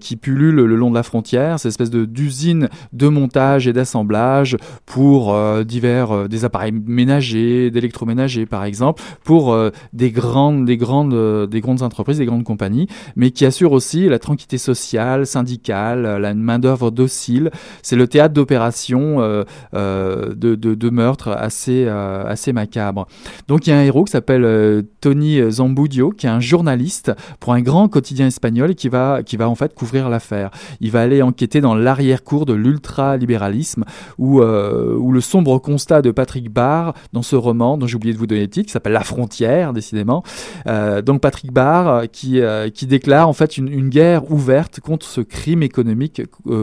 qui 0.00 0.16
pullulent 0.16 0.54
le 0.54 0.76
long 0.76 0.90
de 0.90 0.94
la 0.94 1.02
frontière, 1.02 1.58
cette 1.58 1.70
espèce 1.70 1.90
d'usine 1.90 2.68
de, 2.92 3.08
montage 3.08 3.66
et 3.66 3.72
d'assemblage 3.72 4.56
pour 4.86 5.36
divers 5.64 6.28
des 6.28 6.44
appareils 6.44 6.72
ménagers, 6.72 7.70
d'électroménagers 7.70 8.46
par 8.46 8.64
exemple, 8.64 9.02
pour 9.24 9.52
euh, 9.52 9.70
des 9.92 10.10
grandes, 10.10 10.64
des 10.64 10.76
grandes, 10.76 11.14
euh, 11.14 11.46
des 11.46 11.60
grandes 11.60 11.82
entreprises, 11.82 12.18
des 12.18 12.26
grandes 12.26 12.44
compagnies, 12.44 12.88
mais 13.16 13.30
qui 13.30 13.44
assurent 13.44 13.72
aussi 13.72 14.08
la 14.08 14.18
tranquillité 14.18 14.58
sociale, 14.58 15.26
syndicale, 15.26 16.06
euh, 16.06 16.18
la 16.18 16.34
main 16.34 16.58
d'œuvre 16.58 16.90
docile. 16.90 17.50
C'est 17.82 17.96
le 17.96 18.06
théâtre 18.06 18.34
d'opérations 18.34 19.18
de, 19.18 20.34
de, 20.34 20.54
de, 20.54 20.90
meurtres 20.90 21.28
assez, 21.28 21.86
assez 21.86 22.52
macabres. 22.52 23.06
Donc 23.46 23.66
il 23.66 23.70
y 23.70 23.72
a 23.72 23.87
héros 23.88 24.04
qui 24.04 24.12
s'appelle 24.12 24.84
Tony 25.00 25.40
Zambudio, 25.50 26.10
qui 26.10 26.26
est 26.26 26.30
un 26.30 26.40
journaliste 26.40 27.12
pour 27.40 27.52
un 27.52 27.60
grand 27.60 27.88
quotidien 27.88 28.26
espagnol 28.26 28.74
qui 28.74 28.88
va, 28.88 29.22
qui 29.22 29.36
va 29.36 29.48
en 29.48 29.54
fait 29.54 29.74
couvrir 29.74 30.08
l'affaire. 30.08 30.50
Il 30.80 30.90
va 30.90 31.02
aller 31.02 31.22
enquêter 31.22 31.60
dans 31.60 31.74
l'arrière-cour 31.74 32.46
de 32.46 32.54
l'ultralibéralisme, 32.54 33.84
où, 34.18 34.40
où 34.40 35.12
le 35.12 35.20
sombre 35.20 35.58
constat 35.58 36.02
de 36.02 36.10
Patrick 36.10 36.50
Barr 36.50 36.94
dans 37.12 37.22
ce 37.22 37.36
roman 37.36 37.78
dont 37.78 37.86
j'ai 37.86 37.96
oublié 37.96 38.14
de 38.14 38.18
vous 38.18 38.26
donner 38.26 38.42
le 38.42 38.48
titre, 38.48 38.66
qui 38.66 38.72
s'appelle 38.72 38.92
La 38.92 39.04
frontière, 39.04 39.72
décidément. 39.72 40.22
Euh, 40.66 41.02
donc 41.02 41.20
Patrick 41.20 41.52
Barr 41.52 41.88
euh, 41.88 42.06
qui, 42.06 42.40
euh, 42.40 42.70
qui 42.70 42.86
déclare 42.86 43.28
en 43.28 43.32
fait 43.32 43.56
une, 43.56 43.88
guerre 43.88 44.30
ouverte 44.30 44.80
contre 44.80 45.06
ce 45.06 45.22
crime 45.22 45.62
économique 45.62 46.20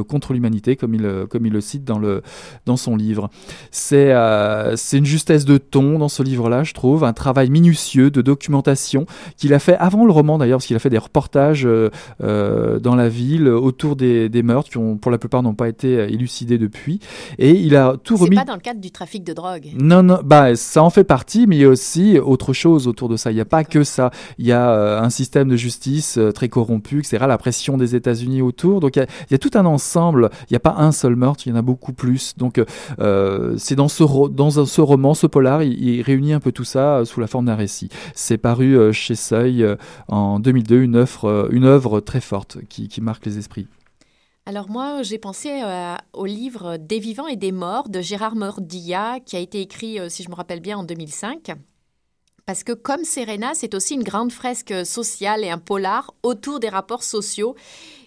contre 0.08 0.34
l'humanité, 0.34 0.76
comme 0.76 0.94
il, 0.94 1.26
comme 1.30 1.46
il 1.46 1.54
le 1.54 1.62
cite 1.62 1.84
dans, 1.84 1.98
le, 1.98 2.22
dans 2.68 2.78
son 2.78 2.96
livre. 2.96 3.30
C'est 3.72 4.12
une 4.12 5.06
justesse 5.06 5.46
de 5.46 5.58
ton 5.58 5.98
dans 5.98 6.10
ce 6.10 6.22
livre-là, 6.22 6.64
je 6.64 6.74
trouve, 6.74 7.04
travail 7.16 7.50
minutieux 7.50 8.12
de 8.12 8.22
documentation 8.22 9.06
qu'il 9.38 9.54
a 9.54 9.60
fait 9.60 9.76
avant 9.78 10.06
le 10.06 10.12
roman 10.12 10.38
d'ailleurs, 10.38 10.58
parce 10.58 10.68
qu'il 10.68 10.76
a 10.76 10.80
fait 10.80 10.90
des 10.90 10.98
reportages 10.98 11.68
dans 12.20 12.96
la 12.96 13.10
ville 13.10 13.48
autour 13.48 13.96
des, 13.96 14.30
des, 14.30 14.44
meurtres 14.44 14.70
qui 14.70 14.78
ont 14.78 14.98
pour 14.98 15.12
la 15.12 15.18
plupart 15.18 15.44
n'ont 15.44 15.56
pas 15.56 15.68
été 15.68 15.94
élucidés 16.12 16.58
depuis. 16.58 17.00
Et 17.38 17.52
il 17.52 17.76
a 17.76 17.96
tout 18.04 18.16
remis. 18.16 18.36
C'est 18.36 18.42
pas 18.44 18.46
dans 18.46 18.56
le 18.56 18.62
cadre 18.62 18.80
du 18.80 18.92
trafic 18.92 19.24
de 19.24 19.34
drogue. 19.34 19.72
Non, 19.80 20.04
non, 20.04 20.20
bah, 20.24 20.56
ça 20.56 20.84
en 20.84 20.90
fait 20.90 21.04
partie, 21.04 21.48
mais 21.48 21.58
il 21.58 21.62
y 21.62 21.66
a 21.66 21.70
aussi 21.70 22.20
autre 22.20 22.54
chose 22.54 22.88
autour 22.88 23.10
de 23.10 23.18
ça. 23.18 23.32
Il 23.32 23.36
n'y 23.36 23.42
a 23.42 23.46
pas 23.46 23.64
que 23.64 23.84
ça. 23.84 24.12
Il 24.38 24.46
y 24.46 24.52
a 24.52 24.70
euh, 24.70 25.02
un 25.02 25.10
système 25.10 25.50
de 25.50 25.56
justice 25.56 26.18
euh, 26.18 26.32
très 26.32 26.50
corrompu, 26.50 27.00
etc. 27.00 27.26
La 27.28 27.38
pression 27.38 27.78
des 27.78 27.96
États-Unis 27.96 28.42
autour. 28.42 28.80
Donc, 28.80 28.96
il 28.96 29.06
y, 29.32 29.36
a, 29.36 29.38
tout 29.38 29.52
un 29.56 29.66
ensemble. 29.66 30.30
Il 30.50 30.54
n'y 30.54 30.58
a 30.58 30.62
pas 30.62 30.76
un 30.78 30.92
seul 30.92 31.16
meurtre, 31.16 31.44
il 31.46 31.50
y 31.50 31.54
en 31.54 31.56
a 31.56 31.62
beaucoup 31.62 31.94
plus. 31.94 32.36
Donc, 32.38 32.62
euh, 33.00 33.56
c'est 33.58 33.76
dans 33.76 33.88
ce, 33.88 34.04
dans 34.30 34.52
ce 34.66 34.82
roman, 34.82 35.14
ce 35.14 35.28
polar, 35.28 35.64
il, 35.64 36.02
réunit 36.02 36.34
un 36.34 36.40
peu 36.40 36.52
tout 36.52 36.64
ça 36.64 37.05
sous 37.06 37.20
la 37.20 37.28
forme 37.28 37.46
d'un 37.46 37.56
récit. 37.56 37.90
C'est 38.14 38.38
paru 38.38 38.94
chez 38.94 39.16
Seuil 39.16 39.66
en 40.08 40.40
2002, 40.40 40.82
une 40.82 40.96
œuvre, 40.96 41.50
une 41.52 41.66
œuvre 41.66 42.00
très 42.00 42.22
forte 42.22 42.58
qui 42.68 43.02
marque 43.02 43.26
les 43.26 43.38
esprits. 43.38 43.68
Alors 44.48 44.70
moi, 44.70 45.02
j'ai 45.02 45.18
pensé 45.18 45.64
euh, 45.64 45.96
au 46.14 46.26
livre 46.26 46.78
Des 46.78 47.00
vivants 47.00 47.26
et 47.26 47.36
des 47.36 47.52
morts 47.52 47.90
de 47.90 48.00
Gérard 48.00 48.36
Mordilla, 48.36 49.20
qui 49.26 49.36
a 49.36 49.40
été 49.40 49.60
écrit, 49.60 50.00
euh, 50.00 50.08
si 50.08 50.22
je 50.22 50.30
me 50.30 50.36
rappelle 50.36 50.60
bien, 50.60 50.78
en 50.78 50.84
2005. 50.84 51.52
Parce 52.46 52.64
que 52.64 52.72
comme 52.72 53.06
Serena, 53.06 53.56
c'est 53.56 53.74
aussi 53.74 53.96
une 53.96 54.04
grande 54.04 54.32
fresque 54.32 54.86
sociale 54.86 55.44
et 55.44 55.50
un 55.50 55.58
polar 55.58 56.14
autour 56.22 56.60
des 56.60 56.70
rapports 56.70 57.02
sociaux. 57.02 57.56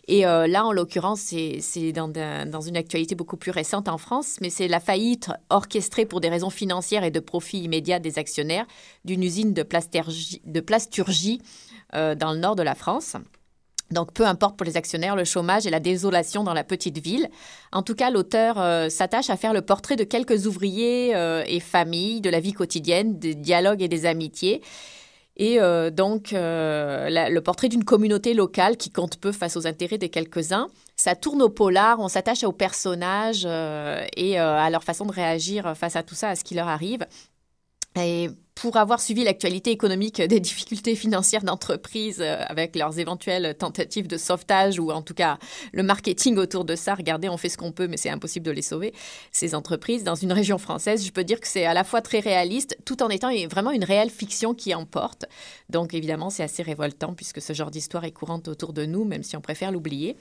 Et 0.09 0.27
euh, 0.27 0.47
là, 0.47 0.65
en 0.65 0.73
l'occurrence, 0.73 1.21
c'est 1.21 1.93
dans, 1.93 2.61
une 2.61 2.77
actualité 2.77 3.15
beaucoup 3.15 3.37
plus 3.37 3.51
récente 3.51 3.89
en 3.89 3.99
France, 3.99 4.39
mais 4.41 4.51
c'est 4.51 4.67
la 4.67 4.81
faillite 4.81 5.31
orchestrée 5.51 6.07
pour 6.07 6.21
des 6.21 6.29
raisons 6.29 6.51
financières 6.51 7.05
et 7.05 7.11
de 7.11 7.21
profit 7.21 7.61
immédiat 7.61 7.99
des 7.99 8.19
actionnaires 8.19 8.67
d'une 9.05 9.23
usine 9.23 9.53
de, 9.53 9.63
plasturgie 9.63 11.41
dans 11.93 12.33
le 12.33 12.39
nord 12.39 12.57
de 12.57 12.63
la 12.63 12.75
France. 12.75 13.17
Donc, 13.91 14.13
peu 14.13 14.27
importe 14.27 14.57
pour 14.57 14.67
les 14.67 14.77
actionnaires 14.77 15.17
le 15.17 15.25
chômage 15.25 15.67
et 15.67 15.71
la 15.71 15.81
désolation 15.81 16.45
dans 16.45 16.53
la 16.53 16.65
petite 16.65 16.99
ville. 16.99 17.29
En 17.73 17.83
tout 17.83 17.95
cas, 17.95 18.11
l'auteur 18.11 18.59
euh, 18.59 18.89
s'attache 18.89 19.31
à 19.31 19.37
faire 19.37 19.55
le 19.55 19.63
portrait 19.63 19.97
de 19.97 20.05
quelques 20.05 20.47
ouvriers 20.47 21.17
euh, 21.17 21.43
et 21.47 21.59
familles, 21.59 22.21
de 22.21 22.29
la 22.29 22.41
vie 22.41 22.53
quotidienne, 22.53 23.19
des 23.19 23.35
dialogues 23.35 23.83
et 23.83 23.89
des 23.89 24.05
amitiés. 24.05 24.61
Et 25.39 25.61
euh, 25.61 25.91
donc, 25.91 26.31
le 26.33 27.39
portrait 27.41 27.69
d'une 27.69 27.85
communauté 27.85 28.35
locale 28.35 28.77
qui 28.77 28.91
compte 28.91 29.19
peu 29.19 29.33
face 29.33 29.57
aux 29.57 29.67
intérêts 29.67 29.99
des 29.99 30.09
quelques-uns. 30.09 30.69
Ça 30.97 31.15
tourne 31.15 31.43
au 31.43 31.49
polar, 31.49 32.01
on 32.01 32.09
s'attache 32.09 32.43
aux 32.43 32.53
personnages 32.53 33.47
et 33.47 34.39
à 34.39 34.71
leur 34.71 34.83
façon 34.83 35.07
de 35.07 35.13
réagir 35.13 35.77
face 35.77 35.95
à 35.95 36.03
tout 36.03 36.17
ça, 36.17 36.31
à 36.31 36.37
ce 36.37 36.43
qui 36.43 36.55
leur 36.55 36.67
arrive. 36.67 37.07
Et 37.97 38.31
pour 38.61 38.77
avoir 38.77 39.01
suivi 39.01 39.25
l'actualité 39.25 39.71
économique 39.71 40.21
des 40.21 40.41
difficultés 40.41 40.97
financières 40.97 41.45
d'entreprises 41.45 42.21
euh, 42.21 42.43
avec 42.49 42.75
leurs 42.75 42.99
éventuelles 42.99 43.55
tentatives 43.57 44.09
de 44.09 44.17
sauvetage 44.17 44.81
ou 44.81 44.91
en 44.91 45.03
tout 45.03 45.15
cas 45.15 45.39
le 45.73 45.83
marketing 45.83 46.37
autour 46.39 46.65
de 46.65 46.75
ça, 46.75 46.95
regardez, 46.95 47.29
on 47.29 47.37
fait 47.37 47.49
ce 47.49 47.57
qu'on 47.57 47.73
peut, 47.73 47.87
mais 47.87 47.97
c'est 47.97 48.11
impossible 48.11 48.45
de 48.47 48.51
les 48.51 48.63
sauver, 48.63 48.93
ces 49.31 49.55
entreprises. 49.55 50.03
Dans 50.03 50.17
une 50.17 50.33
région 50.33 50.59
française, 50.59 51.05
je 51.07 51.13
peux 51.13 51.25
dire 51.25 51.41
que 51.41 51.47
c'est 51.47 51.67
à 51.67 51.75
la 51.75 51.85
fois 51.85 52.01
très 52.01 52.21
réaliste 52.21 52.77
tout 52.85 53.03
en 53.03 53.09
étant 53.09 53.31
vraiment 53.47 53.71
une 53.71 53.85
réelle 53.85 54.11
fiction 54.11 54.55
qui 54.55 54.75
emporte. 54.75 55.27
Donc 55.71 55.95
évidemment, 55.95 56.31
c'est 56.31 56.43
assez 56.43 56.63
révoltant 56.63 57.15
puisque 57.15 57.41
ce 57.41 57.53
genre 57.53 57.71
d'histoire 57.71 58.05
est 58.05 58.13
courante 58.13 58.49
autour 58.49 58.73
de 58.73 58.85
nous, 58.85 59.05
même 59.05 59.23
si 59.23 59.37
on 59.37 59.41
préfère 59.41 59.71
l'oublier. 59.71 60.17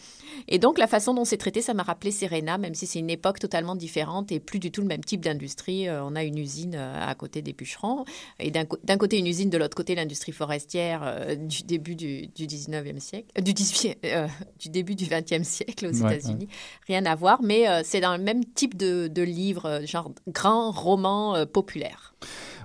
Et 0.47 0.60
donc 0.60 0.78
la 0.78 0.88
façon 0.88 1.13
dont 1.13 1.26
c'est 1.26 1.38
traité, 1.38 1.62
ça 1.62 1.73
m'a 1.73 1.84
rappelé 1.84 2.12
Serena, 2.12 2.58
même 2.58 2.76
si 2.76 2.86
c'est 2.86 3.00
une 3.00 3.10
époque 3.10 3.39
totalement 3.39 3.76
différente 3.76 4.32
et 4.32 4.39
plus 4.39 4.60
du 4.60 4.71
tout 4.71 4.82
le 4.82 4.88
même 4.88 5.04
type 5.04 5.21
d'industrie. 5.21 5.88
Euh, 5.88 6.04
on 6.04 6.15
a 6.15 6.23
une 6.23 6.38
usine 6.38 6.76
euh, 6.76 7.08
à 7.08 7.15
côté 7.15 7.41
des 7.41 7.54
bûcherons 7.54 8.06
et 8.40 8.52
d'un 8.52 8.98
côté 8.98 9.18
une 9.18 9.28
usine, 9.28 9.50
de 9.50 9.58
l'autre 9.58 9.76
côté 9.76 9.96
l'industrie 9.96 10.32
forestière 10.32 11.02
euh, 11.04 11.36
du 11.36 11.63
début 11.63 11.96
du, 11.96 12.28
du 12.28 12.46
19e 12.46 13.00
siècle, 13.00 13.28
euh, 13.38 13.42
du, 13.42 13.54
18, 13.54 13.98
euh, 14.06 14.28
du 14.60 14.70
début 14.70 14.96
du 14.96 15.06
20e 15.06 15.44
siècle 15.44 15.88
aux 15.88 15.92
États-Unis. 15.92 16.48
Rien 16.88 17.06
à 17.06 17.16
voir, 17.16 17.42
mais 17.42 17.66
c'est 17.84 18.02
dans 18.02 18.16
le 18.16 18.24
même 18.24 18.46
type 18.46 18.78
de, 18.78 19.08
de 19.08 19.22
livre, 19.22 19.82
genre 19.86 20.12
grand 20.28 20.72
roman 20.72 21.46
populaire. 21.46 22.16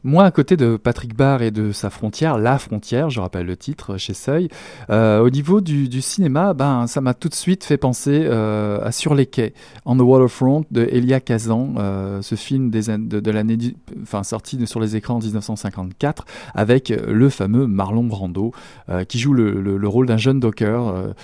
Moi, 0.05 0.25
à 0.25 0.33
côté 0.33 0.57
de 0.57 0.77
Patrick 0.77 1.17
Barr 1.17 1.43
et 1.43 1.53
de 1.53 1.71
sa 1.71 1.89
frontière, 1.89 2.37
La 2.37 2.59
Frontière, 2.59 3.09
je 3.09 3.21
rappelle 3.21 3.47
le 3.47 3.57
titre 3.57 3.99
chez 3.99 4.15
Seuil, 4.15 4.49
euh, 4.91 5.21
au 5.21 5.31
niveau 5.31 5.61
du, 5.61 6.03
cinéma, 6.03 6.55
ben, 6.55 6.89
ça 6.89 7.01
m'a 7.01 7.15
tout 7.15 7.29
de 7.29 7.35
suite 7.35 7.63
fait 7.63 7.77
penser 7.77 8.23
euh, 8.25 8.85
à 8.85 8.91
Sur 8.91 9.15
les 9.15 9.27
quais, 9.27 9.55
On 9.85 9.97
the 9.97 10.01
Waterfront 10.01 10.65
de 10.73 10.89
Elia 10.91 11.21
Kazan, 11.21 11.75
euh, 11.79 12.21
ce 12.21 12.35
film 12.35 12.71
de 12.71 13.31
l'année, 13.31 13.57
enfin 14.03 14.25
sorti 14.25 14.67
sur 14.67 14.81
les 14.81 14.97
écrans 14.97 15.15
en 15.15 15.21
1954, 15.21 16.25
avec 16.53 16.89
le 16.89 17.29
fameux 17.29 17.69
Marlon 17.69 18.03
Brando, 18.03 18.53
qui 19.07 19.21
joue 19.21 19.35
le, 19.35 19.89
rôle 19.89 20.07
d'un 20.07 20.17
jeune 20.17 20.41
docker, 20.41 21.15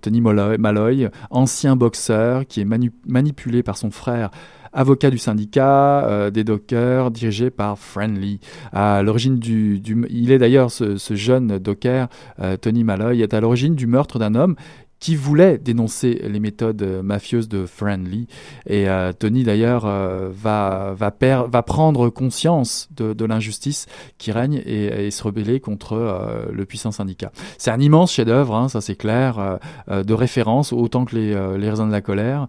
Tony 0.00 0.20
Malloy, 0.20 1.10
ancien 1.30 1.76
boxeur, 1.76 2.44
qui 2.44 2.60
est 2.60 2.66
manipulé 3.06 3.62
par 3.62 3.76
son 3.76 3.92
frère 3.92 4.30
avocat 4.72 5.10
du 5.10 5.18
syndicat 5.18 6.06
euh, 6.06 6.30
des 6.30 6.44
dockers 6.44 7.10
dirigé 7.10 7.50
par 7.50 7.78
Friendly. 7.78 8.40
À 8.72 9.02
l'origine 9.02 9.38
du, 9.38 9.80
il 10.08 10.32
est 10.32 10.38
d'ailleurs 10.38 10.70
ce, 10.70 10.96
jeune 11.14 11.58
docker, 11.58 12.08
euh, 12.40 12.56
Tony 12.56 12.84
Malloy, 12.84 13.20
est 13.20 13.34
à 13.34 13.40
l'origine 13.40 13.74
du 13.74 13.86
meurtre 13.86 14.18
d'un 14.18 14.34
homme 14.34 14.56
qui 15.00 15.16
voulait 15.16 15.56
dénoncer 15.56 16.20
les 16.22 16.40
méthodes 16.40 16.82
euh, 16.82 17.02
mafieuses 17.02 17.48
de 17.48 17.64
Friendly. 17.64 18.26
Et 18.66 18.88
euh, 18.88 19.12
Tony, 19.12 19.42
d'ailleurs, 19.44 19.86
euh, 19.86 20.28
va, 20.30 20.94
va, 20.94 21.10
va, 21.46 21.62
prendre 21.62 22.10
conscience 22.10 22.88
de, 22.94 23.14
de 23.14 23.24
l'injustice 23.24 23.86
qui 24.18 24.30
règne 24.30 24.62
et, 24.66 25.06
et, 25.06 25.10
se 25.10 25.22
rebeller 25.22 25.58
contre 25.58 26.50
le 26.52 26.64
puissant 26.66 26.90
syndicat. 26.90 27.32
C'est 27.56 27.70
un 27.70 27.80
immense 27.80 28.12
chef-d'œuvre, 28.12 28.54
hein, 28.54 28.68
ça 28.68 28.80
c'est 28.80 28.96
clair, 28.96 29.58
de 29.88 30.14
référence, 30.14 30.72
autant 30.72 31.04
que 31.04 31.16
les, 31.16 31.58
les 31.58 31.70
raisins 31.70 31.86
de 31.86 31.92
la 31.92 32.00
colère, 32.00 32.46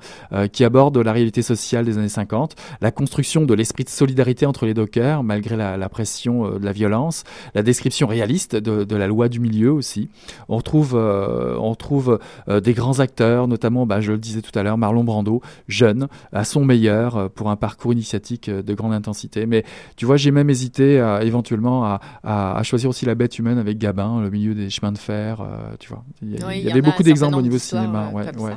qui 0.52 0.64
aborde 0.64 0.98
la 0.98 1.12
réalité 1.12 1.42
sociale 1.42 1.86
des 1.86 1.98
années 1.98 2.10
50, 2.10 2.56
la 2.82 2.92
construction 2.92 3.46
de 3.46 3.54
l'esprit 3.54 3.84
de 3.84 3.90
solidarité 3.90 4.46
entre 4.46 4.66
les 4.66 4.74
dockers, 4.74 5.24
malgré 5.24 5.56
la, 5.56 5.78
la 5.78 5.90
pression 5.90 6.58
de 6.58 6.66
la 6.66 6.72
violence, 6.72 7.24
la 7.56 7.64
description 7.64 8.08
réaliste 8.08 8.56
de, 8.56 8.84
de, 8.84 8.96
la 8.96 9.08
loi 9.08 9.30
du 9.30 9.40
milieu 9.40 9.72
aussi. 9.72 10.10
On 10.50 10.58
retrouve, 10.58 10.96
on 10.96 11.70
retrouve 11.70 12.12
euh, 12.12 12.18
des 12.48 12.74
grands 12.74 13.00
acteurs, 13.00 13.48
notamment, 13.48 13.86
bah, 13.86 14.02
je 14.02 14.12
le 14.12 14.18
disais 14.18 14.42
tout 14.42 14.58
à 14.58 14.64
l'heure, 14.64 14.78
Marlon 14.78 15.04
Brando, 15.04 15.42
jeune, 15.68 16.08
à 16.32 16.44
son 16.44 16.66
meilleur, 16.66 17.16
euh, 17.16 17.30
pour 17.30 17.50
un 17.50 17.56
parcours 17.56 17.94
initiatique 17.94 18.50
euh, 18.50 18.62
de 18.62 18.74
grande 18.74 18.94
intensité. 18.94 19.46
Mais 19.46 19.64
tu 19.96 20.06
vois, 20.06 20.18
j'ai 20.18 20.32
même 20.32 20.50
hésité 20.50 20.96
éventuellement 21.22 22.00
à, 22.24 22.62
choisir 22.64 22.90
aussi 22.90 23.06
La 23.06 23.16
bête 23.16 23.38
humaine 23.40 23.58
avec 23.58 23.78
Gabin, 23.78 24.22
le 24.22 24.30
milieu 24.30 24.54
des 24.54 24.70
chemins 24.70 24.92
de 24.92 24.98
fer. 24.98 25.44
tu 25.80 25.90
vois, 25.90 26.04
il 26.22 26.40
y, 26.40 26.72
avait 26.72 26.82
beaucoup 26.82 27.04
d'exemples 27.04 27.36
au 27.38 27.42
niveau 27.42 27.58
cinéma. 27.58 28.10
Ouais, 28.14 28.24
ouais. 28.38 28.54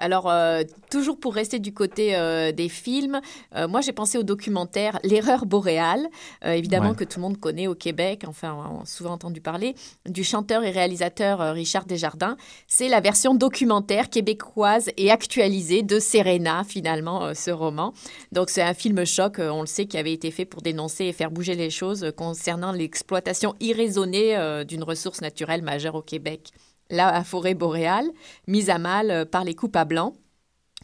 Alors, 0.00 0.30
euh, 0.30 0.62
toujours 0.90 1.20
pour 1.20 1.34
rester 1.34 1.58
du 1.58 1.74
côté 1.74 2.16
euh, 2.16 2.52
des 2.52 2.70
films, 2.70 3.20
euh, 3.54 3.68
moi 3.68 3.82
j'ai 3.82 3.92
pensé 3.92 4.16
au 4.16 4.22
documentaire 4.22 4.98
L'erreur 5.04 5.44
boréale, 5.44 6.08
évidemment 6.42 6.94
que 6.94 7.04
tout 7.04 7.18
le 7.18 7.22
monde 7.22 7.38
connaît 7.38 7.66
au 7.66 7.74
Québec, 7.74 8.24
enfin 8.26 8.56
on 8.72 8.82
a 8.82 8.86
souvent 8.86 9.12
entendu 9.12 9.42
parler, 9.42 9.74
du 10.08 10.24
chanteur 10.24 10.64
et 10.64 10.70
réalisateur 10.70 11.54
Richard 11.54 11.84
Desjardins. 11.84 12.36
C'est 12.66 12.88
la 12.88 13.00
version 13.00 13.34
documentaire 13.34 14.08
québécoise 14.08 14.90
et 14.96 15.10
actualisée 15.10 15.82
de 15.82 15.98
Serena, 15.98 16.64
finalement, 16.64 17.34
ce 17.34 17.50
roman. 17.50 17.92
Donc 18.32 18.48
c'est 18.48 18.62
un 18.62 18.74
film 18.74 19.04
choc, 19.04 19.36
on 19.38 19.60
le 19.60 19.66
sait, 19.66 19.84
qui 19.84 19.98
avait 19.98 20.12
été 20.12 20.30
fait 20.30 20.46
pour 20.46 20.62
dénoncer 20.62 21.04
et 21.04 21.12
faire 21.12 21.30
bouger 21.30 21.54
les 21.54 21.70
choses 21.70 22.10
concernant 22.16 22.72
l'exploitation 22.72 23.54
irraisonnée 23.60 24.64
d'une 24.66 24.82
ressource 24.82 25.20
naturelle 25.20 25.62
majeure 25.62 25.94
au 25.94 26.02
Québec 26.02 26.52
la 26.90 27.24
forêt 27.24 27.54
boréale, 27.54 28.08
mise 28.46 28.70
à 28.70 28.78
mal 28.78 29.10
euh, 29.10 29.24
par 29.24 29.44
les 29.44 29.54
coupables 29.54 29.90
blancs, 29.90 30.14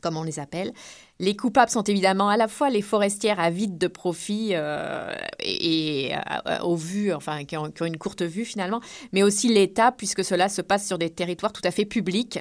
comme 0.03 0.17
on 0.17 0.23
les 0.23 0.39
appelle. 0.39 0.73
Les 1.19 1.35
coupables 1.35 1.71
sont 1.71 1.83
évidemment 1.85 2.29
à 2.29 2.37
la 2.37 2.47
fois 2.47 2.69
les 2.69 2.83
forestières 2.83 3.41
avides 3.41 3.79
de 3.79 3.87
profit 3.87 4.51
euh, 4.53 5.15
et, 5.41 6.13
euh, 6.15 6.59
au 6.63 6.77
vu, 6.77 7.15
enfin 7.15 7.45
qui 7.45 7.57
ont, 7.57 7.73
une 7.81 7.97
courte 7.97 8.21
vue 8.21 8.45
finalement, 8.45 8.83
mais 9.13 9.23
aussi 9.23 9.49
l'État 9.49 9.93
puisque 9.93 10.23
cela 10.23 10.51
se 10.51 10.61
passe 10.61 10.87
sur 10.87 10.99
des 10.99 11.09
territoires 11.09 11.55
tout 11.55 11.63
à 11.65 11.71
fait 11.71 11.87
publics. 11.87 12.39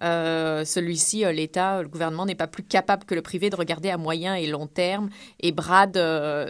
Celui-ci, 0.00 1.24
l'État, 1.32 1.82
le 1.82 1.88
gouvernement 1.88 2.26
n'est 2.26 2.34
pas 2.34 2.48
plus 2.48 2.64
capable 2.64 3.04
que 3.04 3.14
le 3.14 3.22
privé 3.22 3.48
de 3.48 3.56
regarder 3.56 3.90
à 3.90 3.96
moyen 3.96 4.34
et 4.34 4.48
long 4.48 4.66
terme 4.66 5.08
et 5.38 5.52
brade 5.52 5.96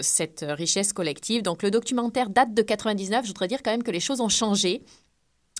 cette 0.00 0.46
richesse 0.48 0.94
collective. 0.94 1.42
Donc 1.42 1.62
le 1.62 1.70
documentaire 1.70 2.30
date 2.30 2.54
de 2.54 2.62
99. 2.62 3.24
Je 3.24 3.28
voudrais 3.28 3.48
dire 3.48 3.62
quand 3.62 3.70
même 3.70 3.82
que 3.82 3.90
les 3.90 4.00
choses 4.00 4.22
ont 4.22 4.30
changé 4.30 4.82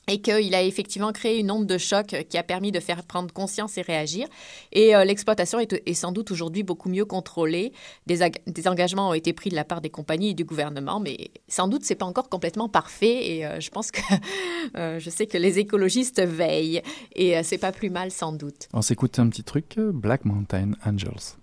et 0.09 0.21
qu'il 0.21 0.55
a 0.55 0.62
effectivement 0.62 1.12
créé 1.12 1.38
une 1.38 1.51
onde 1.51 1.66
de 1.66 1.79
choc 1.79 2.14
qui 2.29 2.38
a 2.38 2.42
permis 2.42 2.73
de 2.73 2.81
faire 2.81 3.03
prendre 3.03 3.33
conscience 3.33 3.77
et 3.79 3.83
réagir. 3.83 4.29
Et 4.73 4.95
euh, 4.95 5.05
l'exploitation 5.05 5.59
est, 5.59 5.95
sans 5.95 6.12
doute 6.12 6.31
aujourd'hui 6.31 6.62
beaucoup 6.62 6.88
mieux 6.88 7.05
contrôlée. 7.05 7.73
Des, 8.07 8.23
engagements 8.69 9.11
ont 9.11 9.14
été 9.14 9.33
pris 9.33 9.51
de 9.51 9.57
la 9.57 9.64
part 9.64 9.81
des 9.81 9.90
compagnies 9.90 10.31
et 10.31 10.35
du 10.35 10.45
gouvernement, 10.45 11.01
mais 11.01 11.31
sans 11.49 11.69
doute 11.69 11.85
c'est 11.85 11.95
pas 11.95 12.07
encore 12.07 12.29
complètement 12.29 12.69
parfait. 12.69 13.37
Et 13.37 13.47
euh, 13.47 13.61
je 13.61 13.71
pense 13.71 13.90
que 13.90 14.01
euh, 14.77 14.99
je 14.99 15.11
sais 15.11 15.27
que 15.27 15.38
les 15.38 15.59
écologistes 15.59 16.23
veillent 16.23 16.83
et 17.14 17.42
c'est 17.42 17.59
pas 17.59 17.73
plus 17.73 17.90
mal 17.90 18.11
sans 18.11 18.33
doute. 18.33 18.69
On 18.73 18.83
s'écoute 18.83 19.19
un 19.19 19.29
petit 19.29 19.45
truc, 19.45 19.79
Black 19.79 20.25
Mountain 20.25 20.73
Angels. 20.85 21.37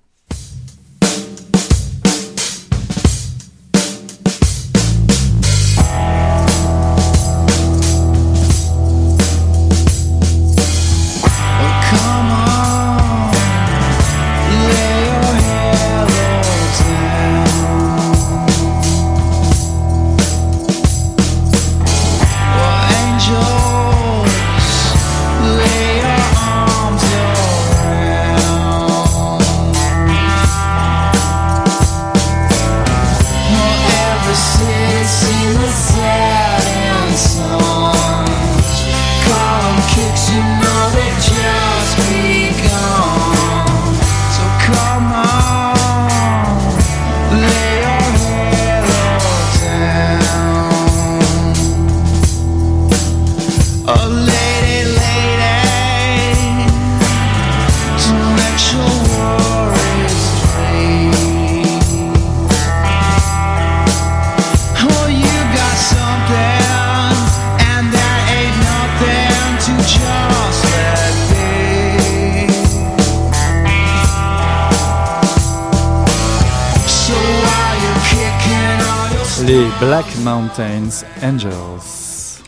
Black 79.46 80.06
Mountains 80.24 81.04
Angels. 81.22 82.40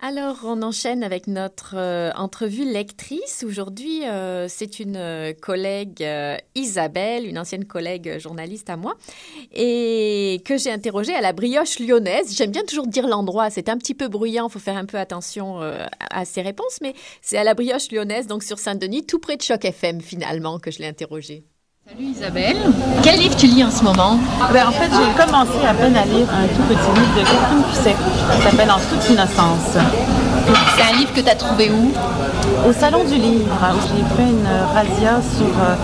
Alors, 0.00 0.38
on 0.44 0.60
enchaîne 0.62 1.04
avec 1.04 1.28
notre 1.28 1.74
euh, 1.76 2.10
entrevue 2.16 2.64
lectrice. 2.64 3.44
Aujourd'hui, 3.46 4.04
euh, 4.04 4.48
c'est 4.48 4.80
une 4.80 4.96
euh, 4.96 5.32
collègue 5.34 6.04
Isabelle, 6.56 7.26
une 7.28 7.38
ancienne 7.38 7.64
collègue 7.64 8.18
journaliste 8.18 8.68
à 8.70 8.76
moi, 8.76 8.96
et 9.54 10.42
que 10.44 10.58
j'ai 10.58 10.72
interrogée 10.72 11.14
à 11.14 11.20
la 11.20 11.32
brioche 11.32 11.78
lyonnaise. 11.78 12.36
J'aime 12.36 12.50
bien 12.50 12.64
toujours 12.64 12.88
dire 12.88 13.06
l'endroit, 13.06 13.48
c'est 13.50 13.68
un 13.68 13.78
petit 13.78 13.94
peu 13.94 14.08
bruyant, 14.08 14.48
il 14.48 14.52
faut 14.52 14.58
faire 14.58 14.76
un 14.76 14.86
peu 14.86 14.98
attention 14.98 15.60
à 16.10 16.24
ses 16.24 16.42
réponses, 16.42 16.78
mais 16.82 16.94
c'est 17.22 17.38
à 17.38 17.44
la 17.44 17.54
brioche 17.54 17.92
lyonnaise, 17.92 18.26
donc 18.26 18.42
sur 18.42 18.58
Saint-Denis, 18.58 19.06
tout 19.06 19.20
près 19.20 19.36
de 19.36 19.42
Choc 19.42 19.64
FM 19.64 20.00
finalement, 20.00 20.58
que 20.58 20.72
je 20.72 20.80
l'ai 20.80 20.88
interrogée. 20.88 21.44
Salut 21.88 22.04
Isabelle. 22.10 22.56
Quel 23.02 23.16
livre 23.20 23.36
tu 23.36 23.46
lis 23.46 23.62
en 23.62 23.70
ce 23.70 23.84
moment? 23.84 24.18
Ben, 24.52 24.66
En 24.66 24.72
fait, 24.72 24.90
j'ai 24.90 25.24
commencé 25.24 25.64
à 25.64 25.72
peine 25.72 25.94
à 25.94 26.04
lire 26.04 26.26
un 26.32 26.48
tout 26.48 26.62
petit 26.62 27.00
livre 27.00 27.14
de 27.14 27.20
Catherine 27.20 27.62
Pusset 27.70 27.94
qui 28.34 28.42
s'appelle 28.42 28.70
En 28.72 28.78
toute 28.78 29.08
innocence. 29.08 29.76
C'est 30.76 30.82
un 30.82 30.98
livre 30.98 31.12
que 31.14 31.20
tu 31.20 31.28
as 31.28 31.34
trouvé 31.36 31.70
où? 31.70 31.92
Au 32.66 32.72
Salon 32.72 33.04
du 33.04 33.14
Livre, 33.14 33.44
où 33.74 33.80
j'ai 33.82 34.16
fait 34.16 34.28
une 34.28 34.48
razzia 34.74 35.20
sur 35.36 35.46
euh, 35.46 35.76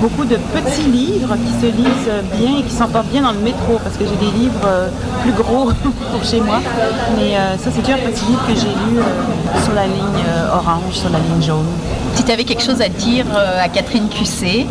beaucoup 0.00 0.24
de 0.24 0.36
petits 0.36 0.82
livres 0.88 1.34
qui 1.44 1.52
se 1.66 1.72
lisent 1.72 2.38
bien 2.38 2.58
et 2.58 2.62
qui 2.62 2.70
s'emportent 2.74 3.08
bien 3.08 3.22
dans 3.22 3.32
le 3.32 3.40
métro, 3.40 3.80
parce 3.82 3.96
que 3.96 4.04
j'ai 4.04 4.14
des 4.24 4.30
livres 4.38 4.60
euh, 4.64 4.88
plus 5.22 5.32
gros 5.32 5.70
pour 6.12 6.24
chez 6.24 6.40
moi. 6.40 6.60
Mais 7.16 7.36
euh, 7.36 7.56
ça, 7.58 7.70
c'est 7.74 7.92
un 7.92 7.96
petit 7.96 8.24
livre 8.26 8.46
que 8.46 8.54
j'ai 8.54 8.68
lu 8.68 9.00
sur 9.64 9.74
la 9.74 9.86
ligne 9.86 10.24
orange, 10.52 10.92
sur 10.94 11.10
la 11.10 11.18
ligne 11.18 11.42
jaune. 11.42 11.66
Si 12.14 12.24
tu 12.24 12.32
avais 12.32 12.44
quelque 12.44 12.62
chose 12.62 12.80
à 12.80 12.88
dire 12.88 13.24
euh, 13.34 13.64
à 13.64 13.68
Catherine 13.68 14.08
Cusset, 14.08 14.66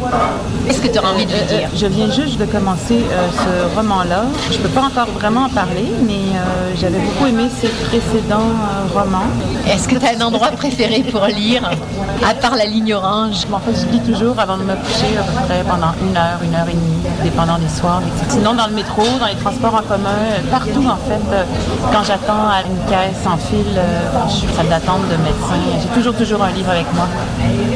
qu'est-ce 0.68 0.80
que 0.82 0.88
tu 0.88 1.00
aurais 1.00 1.10
envie 1.10 1.26
de 1.26 1.32
lui 1.32 1.40
Euh, 1.40 1.58
dire? 1.60 1.70
je 1.76 1.86
viens 1.88 2.10
juste 2.12 2.38
de 2.40 2.46
commencer 2.46 3.00
euh, 3.12 3.28
ce 3.32 3.76
roman-là. 3.78 4.24
Je 4.52 4.58
ne 4.58 4.64
peux 4.64 4.70
pas 4.70 4.84
encore 4.84 5.08
vraiment 5.20 5.44
en 5.46 5.50
parler, 5.50 5.88
mais 6.06 6.14
euh, 6.36 6.74
j'avais 6.80 7.00
beaucoup 7.00 7.26
aimé 7.28 7.46
ses 7.60 7.70
précédents 7.88 8.52
euh, 8.54 9.00
romans. 9.00 9.28
Est-ce 9.68 9.88
que 9.88 9.96
tu 9.96 10.06
as 10.06 10.18
un 10.18 10.22
endroit 10.22 10.50
préféré 10.52 11.02
pour 11.04 11.26
lire, 11.28 11.49
à 11.58 12.34
part 12.36 12.56
la 12.56 12.66
ligne 12.66 12.94
orange 12.94 13.48
En 13.52 13.60
fait, 13.60 13.74
je 13.74 13.92
lis 13.92 14.02
toujours 14.02 14.40
avant 14.40 14.58
de 14.58 14.64
me 14.64 14.76
coucher 14.76 15.18
à 15.18 15.24
peu 15.24 15.48
près 15.48 15.64
pendant 15.64 15.94
une 16.02 16.16
heure, 16.16 16.40
une 16.44 16.54
heure 16.54 16.68
et 16.70 16.74
demie, 16.74 17.02
dépendant 17.24 17.58
des 17.58 17.70
soirs. 17.70 18.02
Sinon, 18.30 18.54
dans 18.54 18.68
le 18.68 18.74
métro, 18.74 19.04
dans 19.20 19.26
les 19.26 19.36
transports 19.36 19.74
en 19.74 19.82
commun, 19.82 20.10
euh, 20.10 20.52
partout 20.52 20.86
en 20.88 20.98
fait, 20.98 21.34
euh, 21.34 21.44
quand 21.92 22.04
j'attends 22.04 22.48
à 22.48 22.62
une 22.62 22.78
caisse 22.90 23.26
en 23.26 23.38
file, 23.38 23.78
euh, 23.78 24.10
quand 24.14 24.30
je 24.30 24.36
suis 24.36 24.48
en 24.48 24.56
salle 24.58 24.70
d'attente 24.70 25.02
de 25.10 25.18
médecin, 25.18 25.58
j'ai 25.82 25.90
toujours, 25.90 26.16
toujours 26.16 26.44
un 26.44 26.52
livre 26.52 26.70
avec 26.70 26.92
moi. 26.94 27.08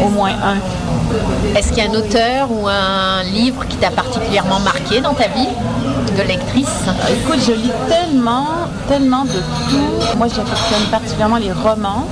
Au 0.06 0.10
moins 0.10 0.32
un. 0.32 0.58
Est-ce 1.58 1.70
qu'il 1.70 1.84
y 1.84 1.88
a 1.88 1.90
un 1.90 1.94
auteur 1.94 2.50
ou 2.52 2.68
un 2.68 3.24
livre 3.24 3.66
qui 3.68 3.78
t'a 3.78 3.92
particulièrement 3.92 4.60
marqué 4.60 5.02
dans 5.02 5.14
ta 5.14 5.28
vie 5.28 5.48
de 6.18 6.22
lectrice? 6.24 6.84
Écoute, 7.10 7.40
je 7.46 7.54
lis 7.54 7.72
tellement, 7.88 8.48
tellement 8.88 9.24
de 9.24 9.42
tout. 9.70 10.18
Moi, 10.18 10.28
j'affectionne 10.28 10.86
particulièrement 10.92 11.38
les 11.38 11.52
romans. 11.52 12.08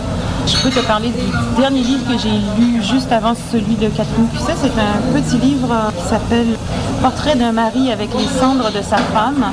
Je 0.45 0.57
peux 0.57 0.69
te 0.69 0.85
parler 0.85 1.09
du 1.09 1.61
dernier 1.61 1.81
livre 1.81 2.05
que 2.07 2.17
j'ai 2.17 2.29
lu 2.59 2.81
juste 2.83 3.11
avant 3.11 3.33
celui 3.51 3.75
de 3.75 3.87
Catherine 3.89 4.27
Cusset. 4.31 4.55
C'est 4.61 4.79
un 4.79 5.21
petit 5.21 5.37
livre 5.37 5.91
qui 5.97 6.07
s'appelle 6.09 6.57
Portrait 7.01 7.35
d'un 7.35 7.51
mari 7.51 7.91
avec 7.91 8.09
les 8.13 8.27
cendres 8.39 8.71
de 8.71 8.81
sa 8.81 8.97
femme. 8.97 9.45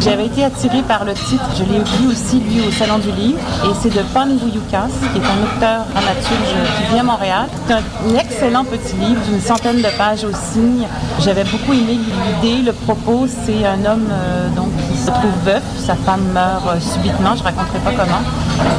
J'avais 0.00 0.26
été 0.26 0.44
attirée 0.44 0.82
par 0.82 1.04
le 1.04 1.14
titre. 1.14 1.44
Je 1.56 1.62
l'ai 1.62 1.78
lu 1.78 2.10
aussi, 2.10 2.40
lui, 2.40 2.60
au 2.66 2.72
Salon 2.72 2.98
du 2.98 3.12
Livre. 3.12 3.38
Et 3.64 3.74
c'est 3.80 3.94
de 3.94 4.02
Pan 4.12 4.26
Bouyoukas, 4.26 4.88
qui 5.12 5.18
est 5.18 5.24
un 5.24 5.42
auteur 5.44 5.84
dramaturge 5.92 6.54
qui 6.76 6.92
vit 6.92 6.98
à 6.98 7.02
Montréal. 7.04 7.46
C'est 7.68 7.74
un 7.74 8.18
excellent 8.18 8.64
petit 8.64 8.96
livre 8.96 9.20
d'une 9.28 9.40
centaine 9.40 9.78
de 9.78 9.96
pages 9.96 10.24
aussi. 10.24 10.86
J'avais 11.20 11.44
beaucoup 11.44 11.72
aimé 11.72 11.98
l'idée, 12.42 12.62
le 12.62 12.72
propos. 12.72 13.26
C'est 13.28 13.64
un 13.64 13.84
homme 13.84 14.08
euh, 14.10 14.48
donc, 14.56 14.70
qui 14.90 14.98
se 14.98 15.06
trouve 15.06 15.30
veuf. 15.44 15.62
Sa 15.78 15.94
femme 15.94 16.24
meurt 16.32 16.66
euh, 16.66 16.80
subitement, 16.80 17.36
je 17.36 17.40
ne 17.40 17.44
raconterai 17.44 17.78
pas 17.84 17.92
comment. 17.92 18.22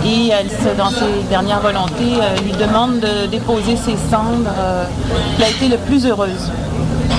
Et 0.06 0.30
elle, 0.30 0.48
dans 0.78 0.90
ses 0.90 1.24
dernières 1.30 1.62
volontés, 1.62 2.18
euh, 2.22 2.36
lui 2.44 2.52
demande 2.52 3.00
de 3.00 3.26
déposer 3.28 3.76
ses 3.78 3.96
cendres. 4.12 4.52
euh, 4.58 4.84
Elle 5.38 5.44
a 5.46 5.50
été 5.50 5.68
le 5.70 5.78
plus 5.78 6.06
heureuse. 6.06 6.52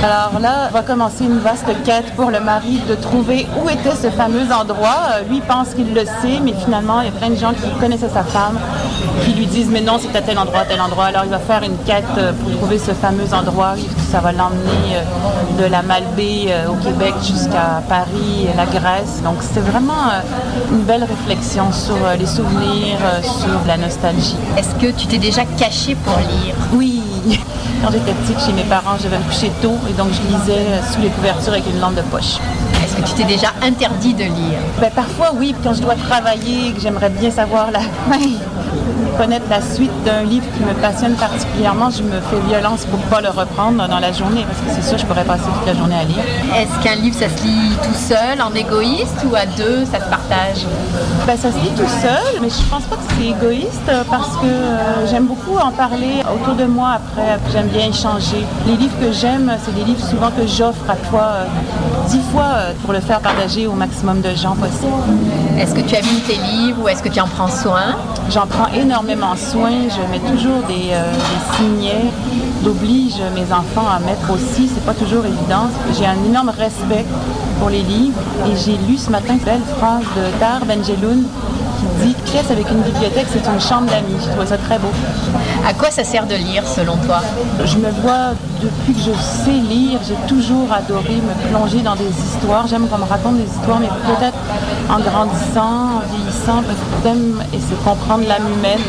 Alors 0.05 0.39
là, 0.39 0.69
va 0.71 0.83
commencer 0.83 1.25
une 1.25 1.39
vaste 1.39 1.65
quête 1.83 2.15
pour 2.15 2.31
le 2.31 2.39
mari 2.39 2.79
de 2.87 2.95
trouver 2.95 3.47
où 3.59 3.71
était 3.71 3.97
ce 3.97 4.11
fameux 4.11 4.53
endroit. 4.53 4.99
Euh, 5.15 5.23
lui 5.31 5.41
pense 5.41 5.73
qu'il 5.73 5.95
le 5.95 6.05
sait, 6.05 6.41
mais 6.43 6.53
finalement, 6.53 7.01
il 7.01 7.07
y 7.07 7.09
a 7.09 7.13
plein 7.13 7.31
de 7.31 7.37
gens 7.37 7.55
qui 7.55 7.71
connaissaient 7.81 8.11
sa 8.11 8.23
femme, 8.23 8.59
qui 9.25 9.33
lui 9.33 9.47
disent 9.47 9.71
mais 9.71 9.81
non, 9.81 9.99
c'est 9.99 10.15
à 10.15 10.21
tel 10.21 10.39
endroit, 10.39 10.67
tel 10.69 10.83
endroit. 10.83 11.07
Alors 11.07 11.23
il 11.25 11.31
va 11.31 11.39
faire 11.39 11.63
une 11.63 11.79
quête 11.87 12.05
euh, 12.19 12.33
pour 12.35 12.51
trouver 12.59 12.79
ce 12.79 12.91
fameux 12.91 13.33
endroit. 13.33 13.77
Ça 14.13 14.21
va 14.21 14.33
l'emmener 14.33 14.85
euh, 14.93 15.63
de 15.63 15.71
la 15.71 15.81
Malbaie 15.81 16.53
au 16.69 16.75
Québec 16.85 17.15
jusqu'à 17.23 17.81
Paris, 17.89 18.47
et 18.53 18.55
la 18.59 18.67
Grèce. 18.67 19.23
Donc 19.25 19.37
c'est 19.41 19.61
vraiment 19.61 20.11
une 20.71 20.83
belle 20.83 21.05
réflexion 21.05 21.73
sur 21.73 21.97
les 22.19 22.27
souvenirs, 22.27 22.99
sur 23.23 23.59
la 23.67 23.79
nostalgie. 23.79 24.37
Est-ce 24.59 24.75
que 24.75 24.93
tu 24.93 25.07
t'es 25.07 25.19
déjà 25.19 25.45
caché 25.57 25.95
pour 25.95 26.19
lire? 26.19 26.55
Oui. 26.75 27.04
Quand 27.83 27.91
j'étais 27.91 28.13
petite, 28.13 28.41
chez 28.45 28.53
mes 28.53 28.65
parents, 28.65 28.97
je 28.99 29.05
devais 29.05 29.19
me 29.19 29.25
coucher 29.25 29.51
tôt 29.63 29.77
et 29.89 29.93
donc 29.93 30.09
je 30.13 30.21
lisais 30.23 30.65
sous 30.93 31.01
les 31.01 31.09
couvertures 31.09 31.53
avec 31.53 31.67
une 31.67 31.81
lampe 31.81 31.95
de 31.95 32.03
poche. 32.03 32.39
Est-ce 32.83 32.97
que 32.97 33.03
tu 33.03 33.15
t'es 33.15 33.25
déjà 33.25 33.49
interdit 33.63 34.15
de 34.15 34.25
lire? 34.25 34.59
Ben, 34.81 34.91
parfois, 34.95 35.33
oui, 35.35 35.55
quand 35.63 35.75
je 35.75 35.83
dois 35.83 35.95
travailler 35.95 36.69
et 36.69 36.73
que 36.73 36.81
j'aimerais 36.81 37.11
bien 37.11 37.31
savoir 37.31 37.71
la 37.71 37.81
fin, 38.09 38.21
connaître 39.17 39.47
la 39.49 39.61
suite 39.61 39.93
d'un 40.05 40.23
livre 40.23 40.47
qui 40.57 40.63
me 40.63 40.73
passionne 40.81 41.15
particulièrement, 41.15 41.91
je 41.91 42.03
me 42.03 42.21
fais 42.21 42.41
violence 42.49 42.85
pour 42.87 42.99
ne 42.99 43.05
pas 43.05 43.21
le 43.21 43.29
reprendre 43.29 43.87
dans 43.89 43.99
la 43.99 44.13
journée 44.13 44.45
parce 44.47 44.59
que 44.61 44.71
c'est 44.75 44.89
sûr, 44.89 44.99
je 44.99 45.07
pourrais 45.07 45.25
passer 45.25 45.45
toute 45.45 45.67
la 45.67 45.75
journée 45.75 45.95
à 45.95 46.05
lire. 46.05 46.25
Est-ce 46.57 46.83
qu'un 46.83 46.97
livre, 46.97 47.17
ça 47.17 47.29
se 47.29 47.43
lit 47.45 47.71
tout 47.83 47.95
seul, 47.95 48.41
en 48.43 48.53
égoïste, 48.55 49.25
ou 49.31 49.35
à 49.35 49.47
deux, 49.47 49.85
ça 49.85 49.99
se 50.01 50.11
partage? 50.11 50.67
Ben, 51.27 51.37
ça 51.37 51.53
se 51.53 51.59
lit 51.59 51.73
tout 51.77 51.89
seul, 52.03 52.41
mais 52.43 52.49
je 52.49 52.69
pense 52.69 52.85
pas 52.85 52.97
que 52.97 53.03
c'est 53.17 53.27
égoïste 53.27 53.91
parce 54.11 54.37
que 54.37 54.47
euh, 54.47 55.07
j'aime 55.09 55.27
beaucoup 55.27 55.59
en 55.59 55.71
parler 55.71 56.23
autour 56.35 56.55
de 56.55 56.65
moi 56.65 56.97
après. 56.97 57.39
J'aime 57.53 57.69
bien 57.69 57.89
échanger. 57.89 58.45
Les 58.67 58.77
livres 58.77 58.99
que 59.01 59.13
j'aime, 59.13 59.53
c'est 59.65 59.75
des 59.75 59.85
livres 59.85 60.05
souvent 60.05 60.31
que 60.31 60.47
j'offre 60.47 60.89
à 60.89 60.97
toi 60.97 61.23
euh, 61.23 61.45
dix 62.09 62.21
fois 62.33 62.51
euh, 62.55 62.73
pour 62.83 62.93
le 62.93 63.01
faire 63.01 63.21
partager 63.21 63.67
au 63.67 63.73
maximum 63.73 64.21
de 64.21 64.35
gens 64.35 64.57
possible. 64.57 64.93
Est-ce 65.59 65.75
que 65.75 65.81
tu 65.81 65.95
abîmes 65.95 66.21
tes 66.27 66.37
livres 66.37 66.83
ou 66.83 66.89
est-ce 66.89 67.03
que 67.03 67.09
tu 67.09 67.21
en 67.21 67.29
prends 67.29 67.49
soin? 67.49 67.97
J'en 68.31 68.47
prends 68.47 68.67
énormément 68.75 69.04
soin. 69.37 69.89
Je 69.89 70.11
mets 70.11 70.21
toujours 70.21 70.63
des, 70.67 70.91
euh, 70.93 71.13
des 71.13 71.57
signets. 71.57 72.11
J'oblige 72.65 73.21
mes 73.35 73.53
enfants 73.53 73.89
à 73.89 73.99
mettre 74.01 74.31
aussi. 74.33 74.69
C'est 74.73 74.85
pas 74.85 74.95
toujours 74.95 75.25
évident. 75.25 75.69
J'ai 75.99 76.07
un 76.07 76.23
énorme 76.25 76.51
respect 76.51 77.05
pour 77.59 77.69
les 77.69 77.83
livres. 77.83 78.19
Et 78.47 78.57
j'ai 78.57 78.77
lu 78.89 78.97
ce 78.97 79.11
matin 79.11 79.35
une 79.35 79.45
belle 79.45 79.63
phrase 79.79 80.05
de 80.17 80.39
Tar 80.39 80.65
Benjeloun 80.65 81.25
qui 81.79 82.07
dit 82.07 82.15
pièce 82.25 82.51
avec 82.51 82.71
une 82.71 82.81
bibliothèque, 82.81 83.27
c'est 83.31 83.47
une 83.47 83.61
chambre 83.61 83.87
d'amis. 83.91 84.17
Je 84.21 84.31
trouve 84.31 84.47
ça 84.47 84.57
très 84.57 84.79
beau. 84.79 84.89
À 85.67 85.75
quoi 85.75 85.91
ça 85.91 86.05
sert 86.05 86.27
de 86.27 86.35
lire 86.35 86.67
selon 86.67 86.97
toi? 86.99 87.21
Je 87.65 87.77
me 87.77 87.91
vois, 88.03 88.33
depuis 88.63 88.95
que 88.95 89.01
je 89.01 89.13
sais 89.19 89.51
lire, 89.51 90.01
j'ai 90.07 90.17
toujours 90.29 90.73
adoré 90.73 91.17
me 91.17 91.49
plonger 91.51 91.81
dans 91.83 91.97
des 91.97 92.09
histoires. 92.09 92.67
J'aime 92.67 92.87
qu'on 92.89 92.99
me 92.99 93.05
raconte 93.05 93.37
des 93.37 93.51
histoires, 93.51 93.81
mais 93.81 93.89
peut-être 93.89 94.37
en 94.91 94.99
grandissant, 95.01 95.97
en 95.97 96.03
vieillissant, 96.11 96.63
peut-être 96.63 96.95
j'aime 97.05 97.43
et 97.53 97.59
c'est 97.61 97.83
comprendre 97.85 98.25
l'âme 98.27 98.47
humaine. 98.59 98.81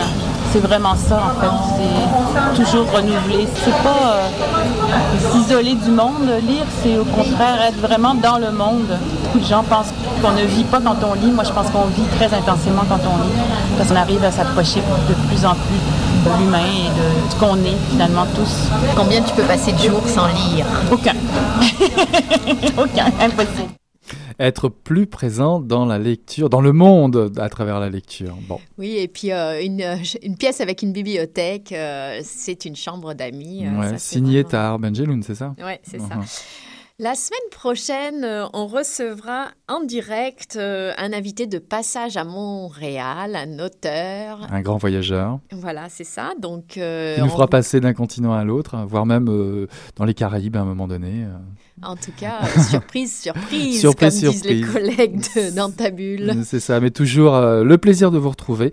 C'est 0.52 0.60
vraiment 0.60 0.96
ça 0.96 1.22
en 1.22 1.42
fait. 1.42 1.52
C'est 1.78 2.64
toujours 2.64 2.90
renouveler. 2.90 3.46
C'est 3.64 3.84
pas 3.84 4.14
euh, 4.14 5.32
s'isoler 5.32 5.76
du 5.76 5.92
monde. 5.92 6.30
Lire, 6.48 6.66
c'est 6.82 6.98
au 6.98 7.04
contraire 7.04 7.62
être 7.68 7.80
vraiment 7.80 8.16
dans 8.16 8.38
le 8.38 8.52
monde. 8.52 8.88
Beaucoup 9.24 9.40
de 9.40 9.46
gens 9.46 9.64
pensent 9.64 9.92
qu'on 10.22 10.32
ne 10.32 10.46
vit 10.46 10.64
pas 10.64 10.80
quand 10.80 10.96
on 11.04 11.14
lit. 11.14 11.32
Moi, 11.32 11.44
je 11.44 11.52
pense 11.52 11.70
qu'on 11.72 11.88
vit 11.88 12.08
très 12.18 12.34
intensément 12.34 12.84
quand 12.88 13.02
on 13.04 13.18
lit. 13.24 13.34
Parce 13.78 13.90
qu'on 13.90 13.98
arrive 13.98 14.24
à 14.24 14.32
s'approcher 14.32 14.80
de 15.10 15.14
plus 15.28 15.46
en 15.46 15.56
plus 15.56 15.82
de 16.26 16.38
l'humain 16.40 16.60
et 16.60 16.88
de 16.90 17.32
ce 17.32 17.36
qu'on 17.36 17.58
est 17.58 17.78
finalement 17.92 18.26
tous. 18.36 18.70
Combien 18.96 19.22
tu 19.22 19.34
peux 19.34 19.44
passer 19.44 19.74
de 19.74 19.80
jours 19.80 20.04
sans 20.08 20.28
lire? 20.28 20.66
Aucun. 20.90 21.16
Aucun, 22.78 23.08
impossible. 23.20 23.85
Être 24.40 24.68
plus 24.70 25.08
présent 25.08 25.60
dans 25.62 25.86
la 25.86 25.98
lecture, 25.98 26.50
dans 26.50 26.60
le 26.62 26.74
monde 26.74 27.32
à 27.38 27.48
travers 27.50 27.80
la 27.80 27.90
lecture. 27.90 28.36
Bon. 28.50 28.60
Oui, 28.78 28.98
et 28.98 29.08
puis 29.08 29.32
euh, 29.32 29.64
une, 29.64 29.82
euh, 29.82 29.96
une 30.24 30.36
pièce 30.38 30.60
avec 30.60 30.82
une 30.82 30.92
bibliothèque, 30.92 31.72
euh, 31.72 32.20
c'est 32.24 32.66
une 32.66 32.76
chambre 32.76 33.14
d'amis. 33.14 33.66
Ouais, 33.68 33.98
signé 33.98 34.42
vraiment- 34.44 34.50
Tahar 34.50 34.80
Benjeloun, 34.80 35.24
c'est 35.24 35.36
ça? 35.36 35.56
Ouais, 35.64 35.80
c'est 35.84 36.00
ça. 36.00 36.20
La 36.98 37.14
semaine 37.14 37.38
prochaine, 37.52 38.24
euh, 38.24 38.46
on 38.54 38.68
recevra 38.68 39.48
en 39.68 39.82
direct 39.84 40.56
euh, 40.56 40.94
un 40.98 41.12
invité 41.12 41.46
de 41.46 41.60
passage 41.60 42.16
à 42.16 42.24
Montréal, 42.24 43.36
un 43.36 43.60
auteur. 43.60 44.48
Un 44.50 44.62
grand 44.62 44.78
voyageur 44.78 45.40
Voilà, 45.52 45.88
c'est 45.90 46.06
ça. 46.06 46.30
Donc, 46.40 46.78
euh, 46.78 47.16
qui 47.16 47.20
nous 47.20 47.28
on- 47.28 47.32
fera 47.32 47.48
passer 47.50 47.82
d'un 47.82 47.94
continent 47.94 48.32
à 48.32 48.46
l'autre, 48.46 48.78
voire 48.88 49.06
même 49.06 49.28
euh, 49.28 49.68
dans 49.98 50.06
les 50.06 50.14
Caraïbes 50.14 50.56
à 50.56 50.62
un 50.62 50.64
moment 50.66 50.88
donné. 50.88 51.26
en 51.84 51.98
tout 51.98 52.14
cas, 52.18 52.40
euh, 52.44 52.62
surprise, 52.62 53.14
surprise, 53.14 53.78
Surprise, 53.82 54.22
comme 54.22 54.32
disent 54.32 54.46
les 54.46 54.64
surprise. 54.64 54.74
collègues 54.74 55.20
de 55.36 55.54
dans 55.54 55.72
ta 55.72 55.90
bulle. 55.92 56.34
C'est 56.46 56.62
ça, 56.62 56.80
mais 56.80 56.92
toujours 56.92 57.34
le 57.38 57.78
plaisir 57.78 58.10
de 58.10 58.18
vous 58.18 58.30
retrouver 58.30 58.72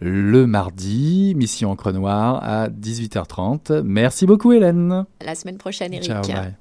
le 0.00 0.46
mardi, 0.46 1.34
Mission 1.34 1.72
Encre 1.72 1.90
Noire 1.92 2.38
à 2.44 2.68
18h30. 2.68 3.82
Merci 3.82 4.26
beaucoup 4.26 4.52
Hélène. 4.52 5.06
La 5.20 5.34
semaine 5.34 5.58
prochaine, 5.58 5.92
Eric. 5.92 6.06
Ciao, 6.06 6.22
bye. 6.22 6.54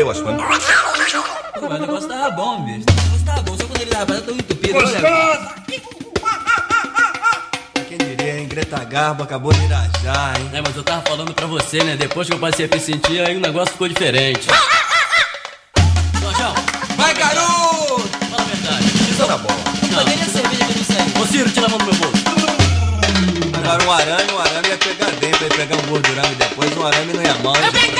E 0.00 0.04
fedeu, 0.04 0.10
acho 0.10 0.22
que. 0.24 1.60
Pô, 1.60 1.68
mas 1.68 1.78
o 1.78 1.80
negócio 1.80 2.08
tava 2.08 2.30
bom, 2.30 2.64
bicho. 2.64 2.84
O 2.88 3.02
negócio 3.02 3.24
tava 3.26 3.42
bom, 3.42 3.56
só 3.56 3.64
quando 3.66 3.80
ele 3.82 3.90
tava 3.90 4.20
tão 4.20 4.34
entupido. 4.34 4.78
Olha, 4.78 5.54
Quem 7.88 7.98
diria, 7.98 8.38
hein? 8.38 8.48
Greta 8.48 8.84
Garbo 8.84 9.22
acabou 9.24 9.52
de 9.52 9.62
irajar, 9.64 10.40
hein? 10.40 10.50
É, 10.54 10.62
mas 10.62 10.76
eu 10.76 10.82
tava 10.82 11.02
falando 11.02 11.34
pra 11.34 11.46
você, 11.46 11.82
né? 11.84 11.96
Depois 11.96 12.28
que 12.28 12.34
eu 12.34 12.38
passei 12.38 12.66
a 12.66 12.68
me 12.74 12.80
sentir, 12.80 13.20
aí 13.26 13.36
o 13.36 13.40
negócio 13.40 13.72
ficou 13.72 13.88
diferente. 13.88 14.46
garoto! 17.18 18.08
Fala 18.30 18.42
a 18.42 18.44
verdade. 18.44 18.84
Isso 19.10 19.26
tá 19.26 19.36
bom. 19.36 19.54
Não, 19.90 20.00
a 20.00 20.04
cerveja 20.04 20.64
que 20.64 20.78
não 20.78 20.84
serve. 20.84 21.20
Ô 21.20 21.26
Ciro, 21.26 21.50
tira 21.50 21.66
a 21.66 21.68
mão 21.68 21.78
do 21.78 21.84
meu 21.84 21.94
bolso. 21.94 22.24
Agora 23.52 23.84
um 23.84 23.92
arame, 23.92 24.32
um 24.32 24.38
arame 24.38 24.68
ia 24.68 24.78
pegar 24.78 25.10
dentro, 25.10 25.44
ia 25.44 25.50
pegar 25.50 25.76
um 25.76 25.86
gordurame 25.88 26.34
depois, 26.36 26.76
um 26.76 26.86
arame 26.86 27.12
não 27.12 27.22
ia 27.22 27.34
mal. 27.34 27.52
né? 27.54 27.60
Não 27.72 27.99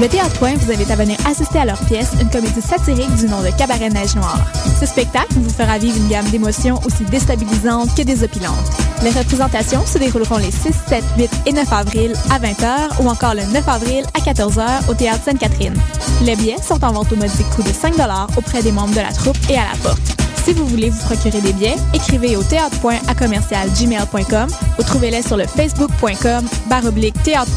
Le 0.00 0.08
Théâtre 0.08 0.38
Point 0.38 0.54
vous 0.56 0.72
invite 0.72 0.90
à 0.90 0.96
venir 0.96 1.18
assister 1.26 1.58
à 1.58 1.66
leur 1.66 1.78
pièce, 1.80 2.12
une 2.22 2.30
comédie 2.30 2.62
satirique 2.62 3.14
du 3.16 3.26
nom 3.26 3.42
de 3.42 3.50
Cabaret 3.50 3.90
Neige 3.90 4.14
Noire. 4.14 4.40
Ce 4.80 4.86
spectacle 4.86 5.34
vous 5.34 5.50
fera 5.50 5.76
vivre 5.76 5.94
une 5.98 6.08
gamme 6.08 6.24
d'émotions 6.30 6.80
aussi 6.86 7.04
déstabilisantes 7.04 7.94
que 7.94 8.00
désopilantes. 8.00 8.54
Les 9.02 9.10
représentations 9.10 9.84
se 9.84 9.98
dérouleront 9.98 10.38
les 10.38 10.50
6, 10.50 10.72
7, 10.88 11.04
8 11.18 11.30
et 11.44 11.52
9 11.52 11.70
avril 11.70 12.12
à 12.30 12.38
20h 12.38 13.02
ou 13.02 13.10
encore 13.10 13.34
le 13.34 13.42
9 13.44 13.68
avril 13.68 14.04
à 14.14 14.20
14h 14.20 14.88
au 14.88 14.94
Théâtre 14.94 15.22
Sainte-Catherine. 15.22 15.76
Les 16.22 16.34
billets 16.34 16.62
sont 16.66 16.82
en 16.82 16.92
vente 16.92 17.12
au 17.12 17.16
modique 17.16 17.50
coût 17.54 17.62
de 17.62 17.68
5 17.68 17.92
auprès 18.38 18.62
des 18.62 18.72
membres 18.72 18.94
de 18.94 19.00
la 19.00 19.12
troupe 19.12 19.36
et 19.50 19.56
à 19.56 19.64
la 19.70 19.76
porte. 19.82 20.00
Si 20.44 20.54
vous 20.54 20.66
voulez 20.66 20.88
vous 20.88 21.04
procurer 21.04 21.42
des 21.42 21.52
billets, 21.52 21.76
écrivez 21.92 22.36
au 22.36 22.42
théâtre.à 22.42 23.14
commercial 23.14 23.68
gmail.com 23.78 24.48
ou 24.78 24.82
trouvez-les 24.82 25.20
sur 25.20 25.36
le 25.36 25.44
facebook.com 25.44 26.46
baroblique 26.70 27.22
théâtre. 27.22 27.50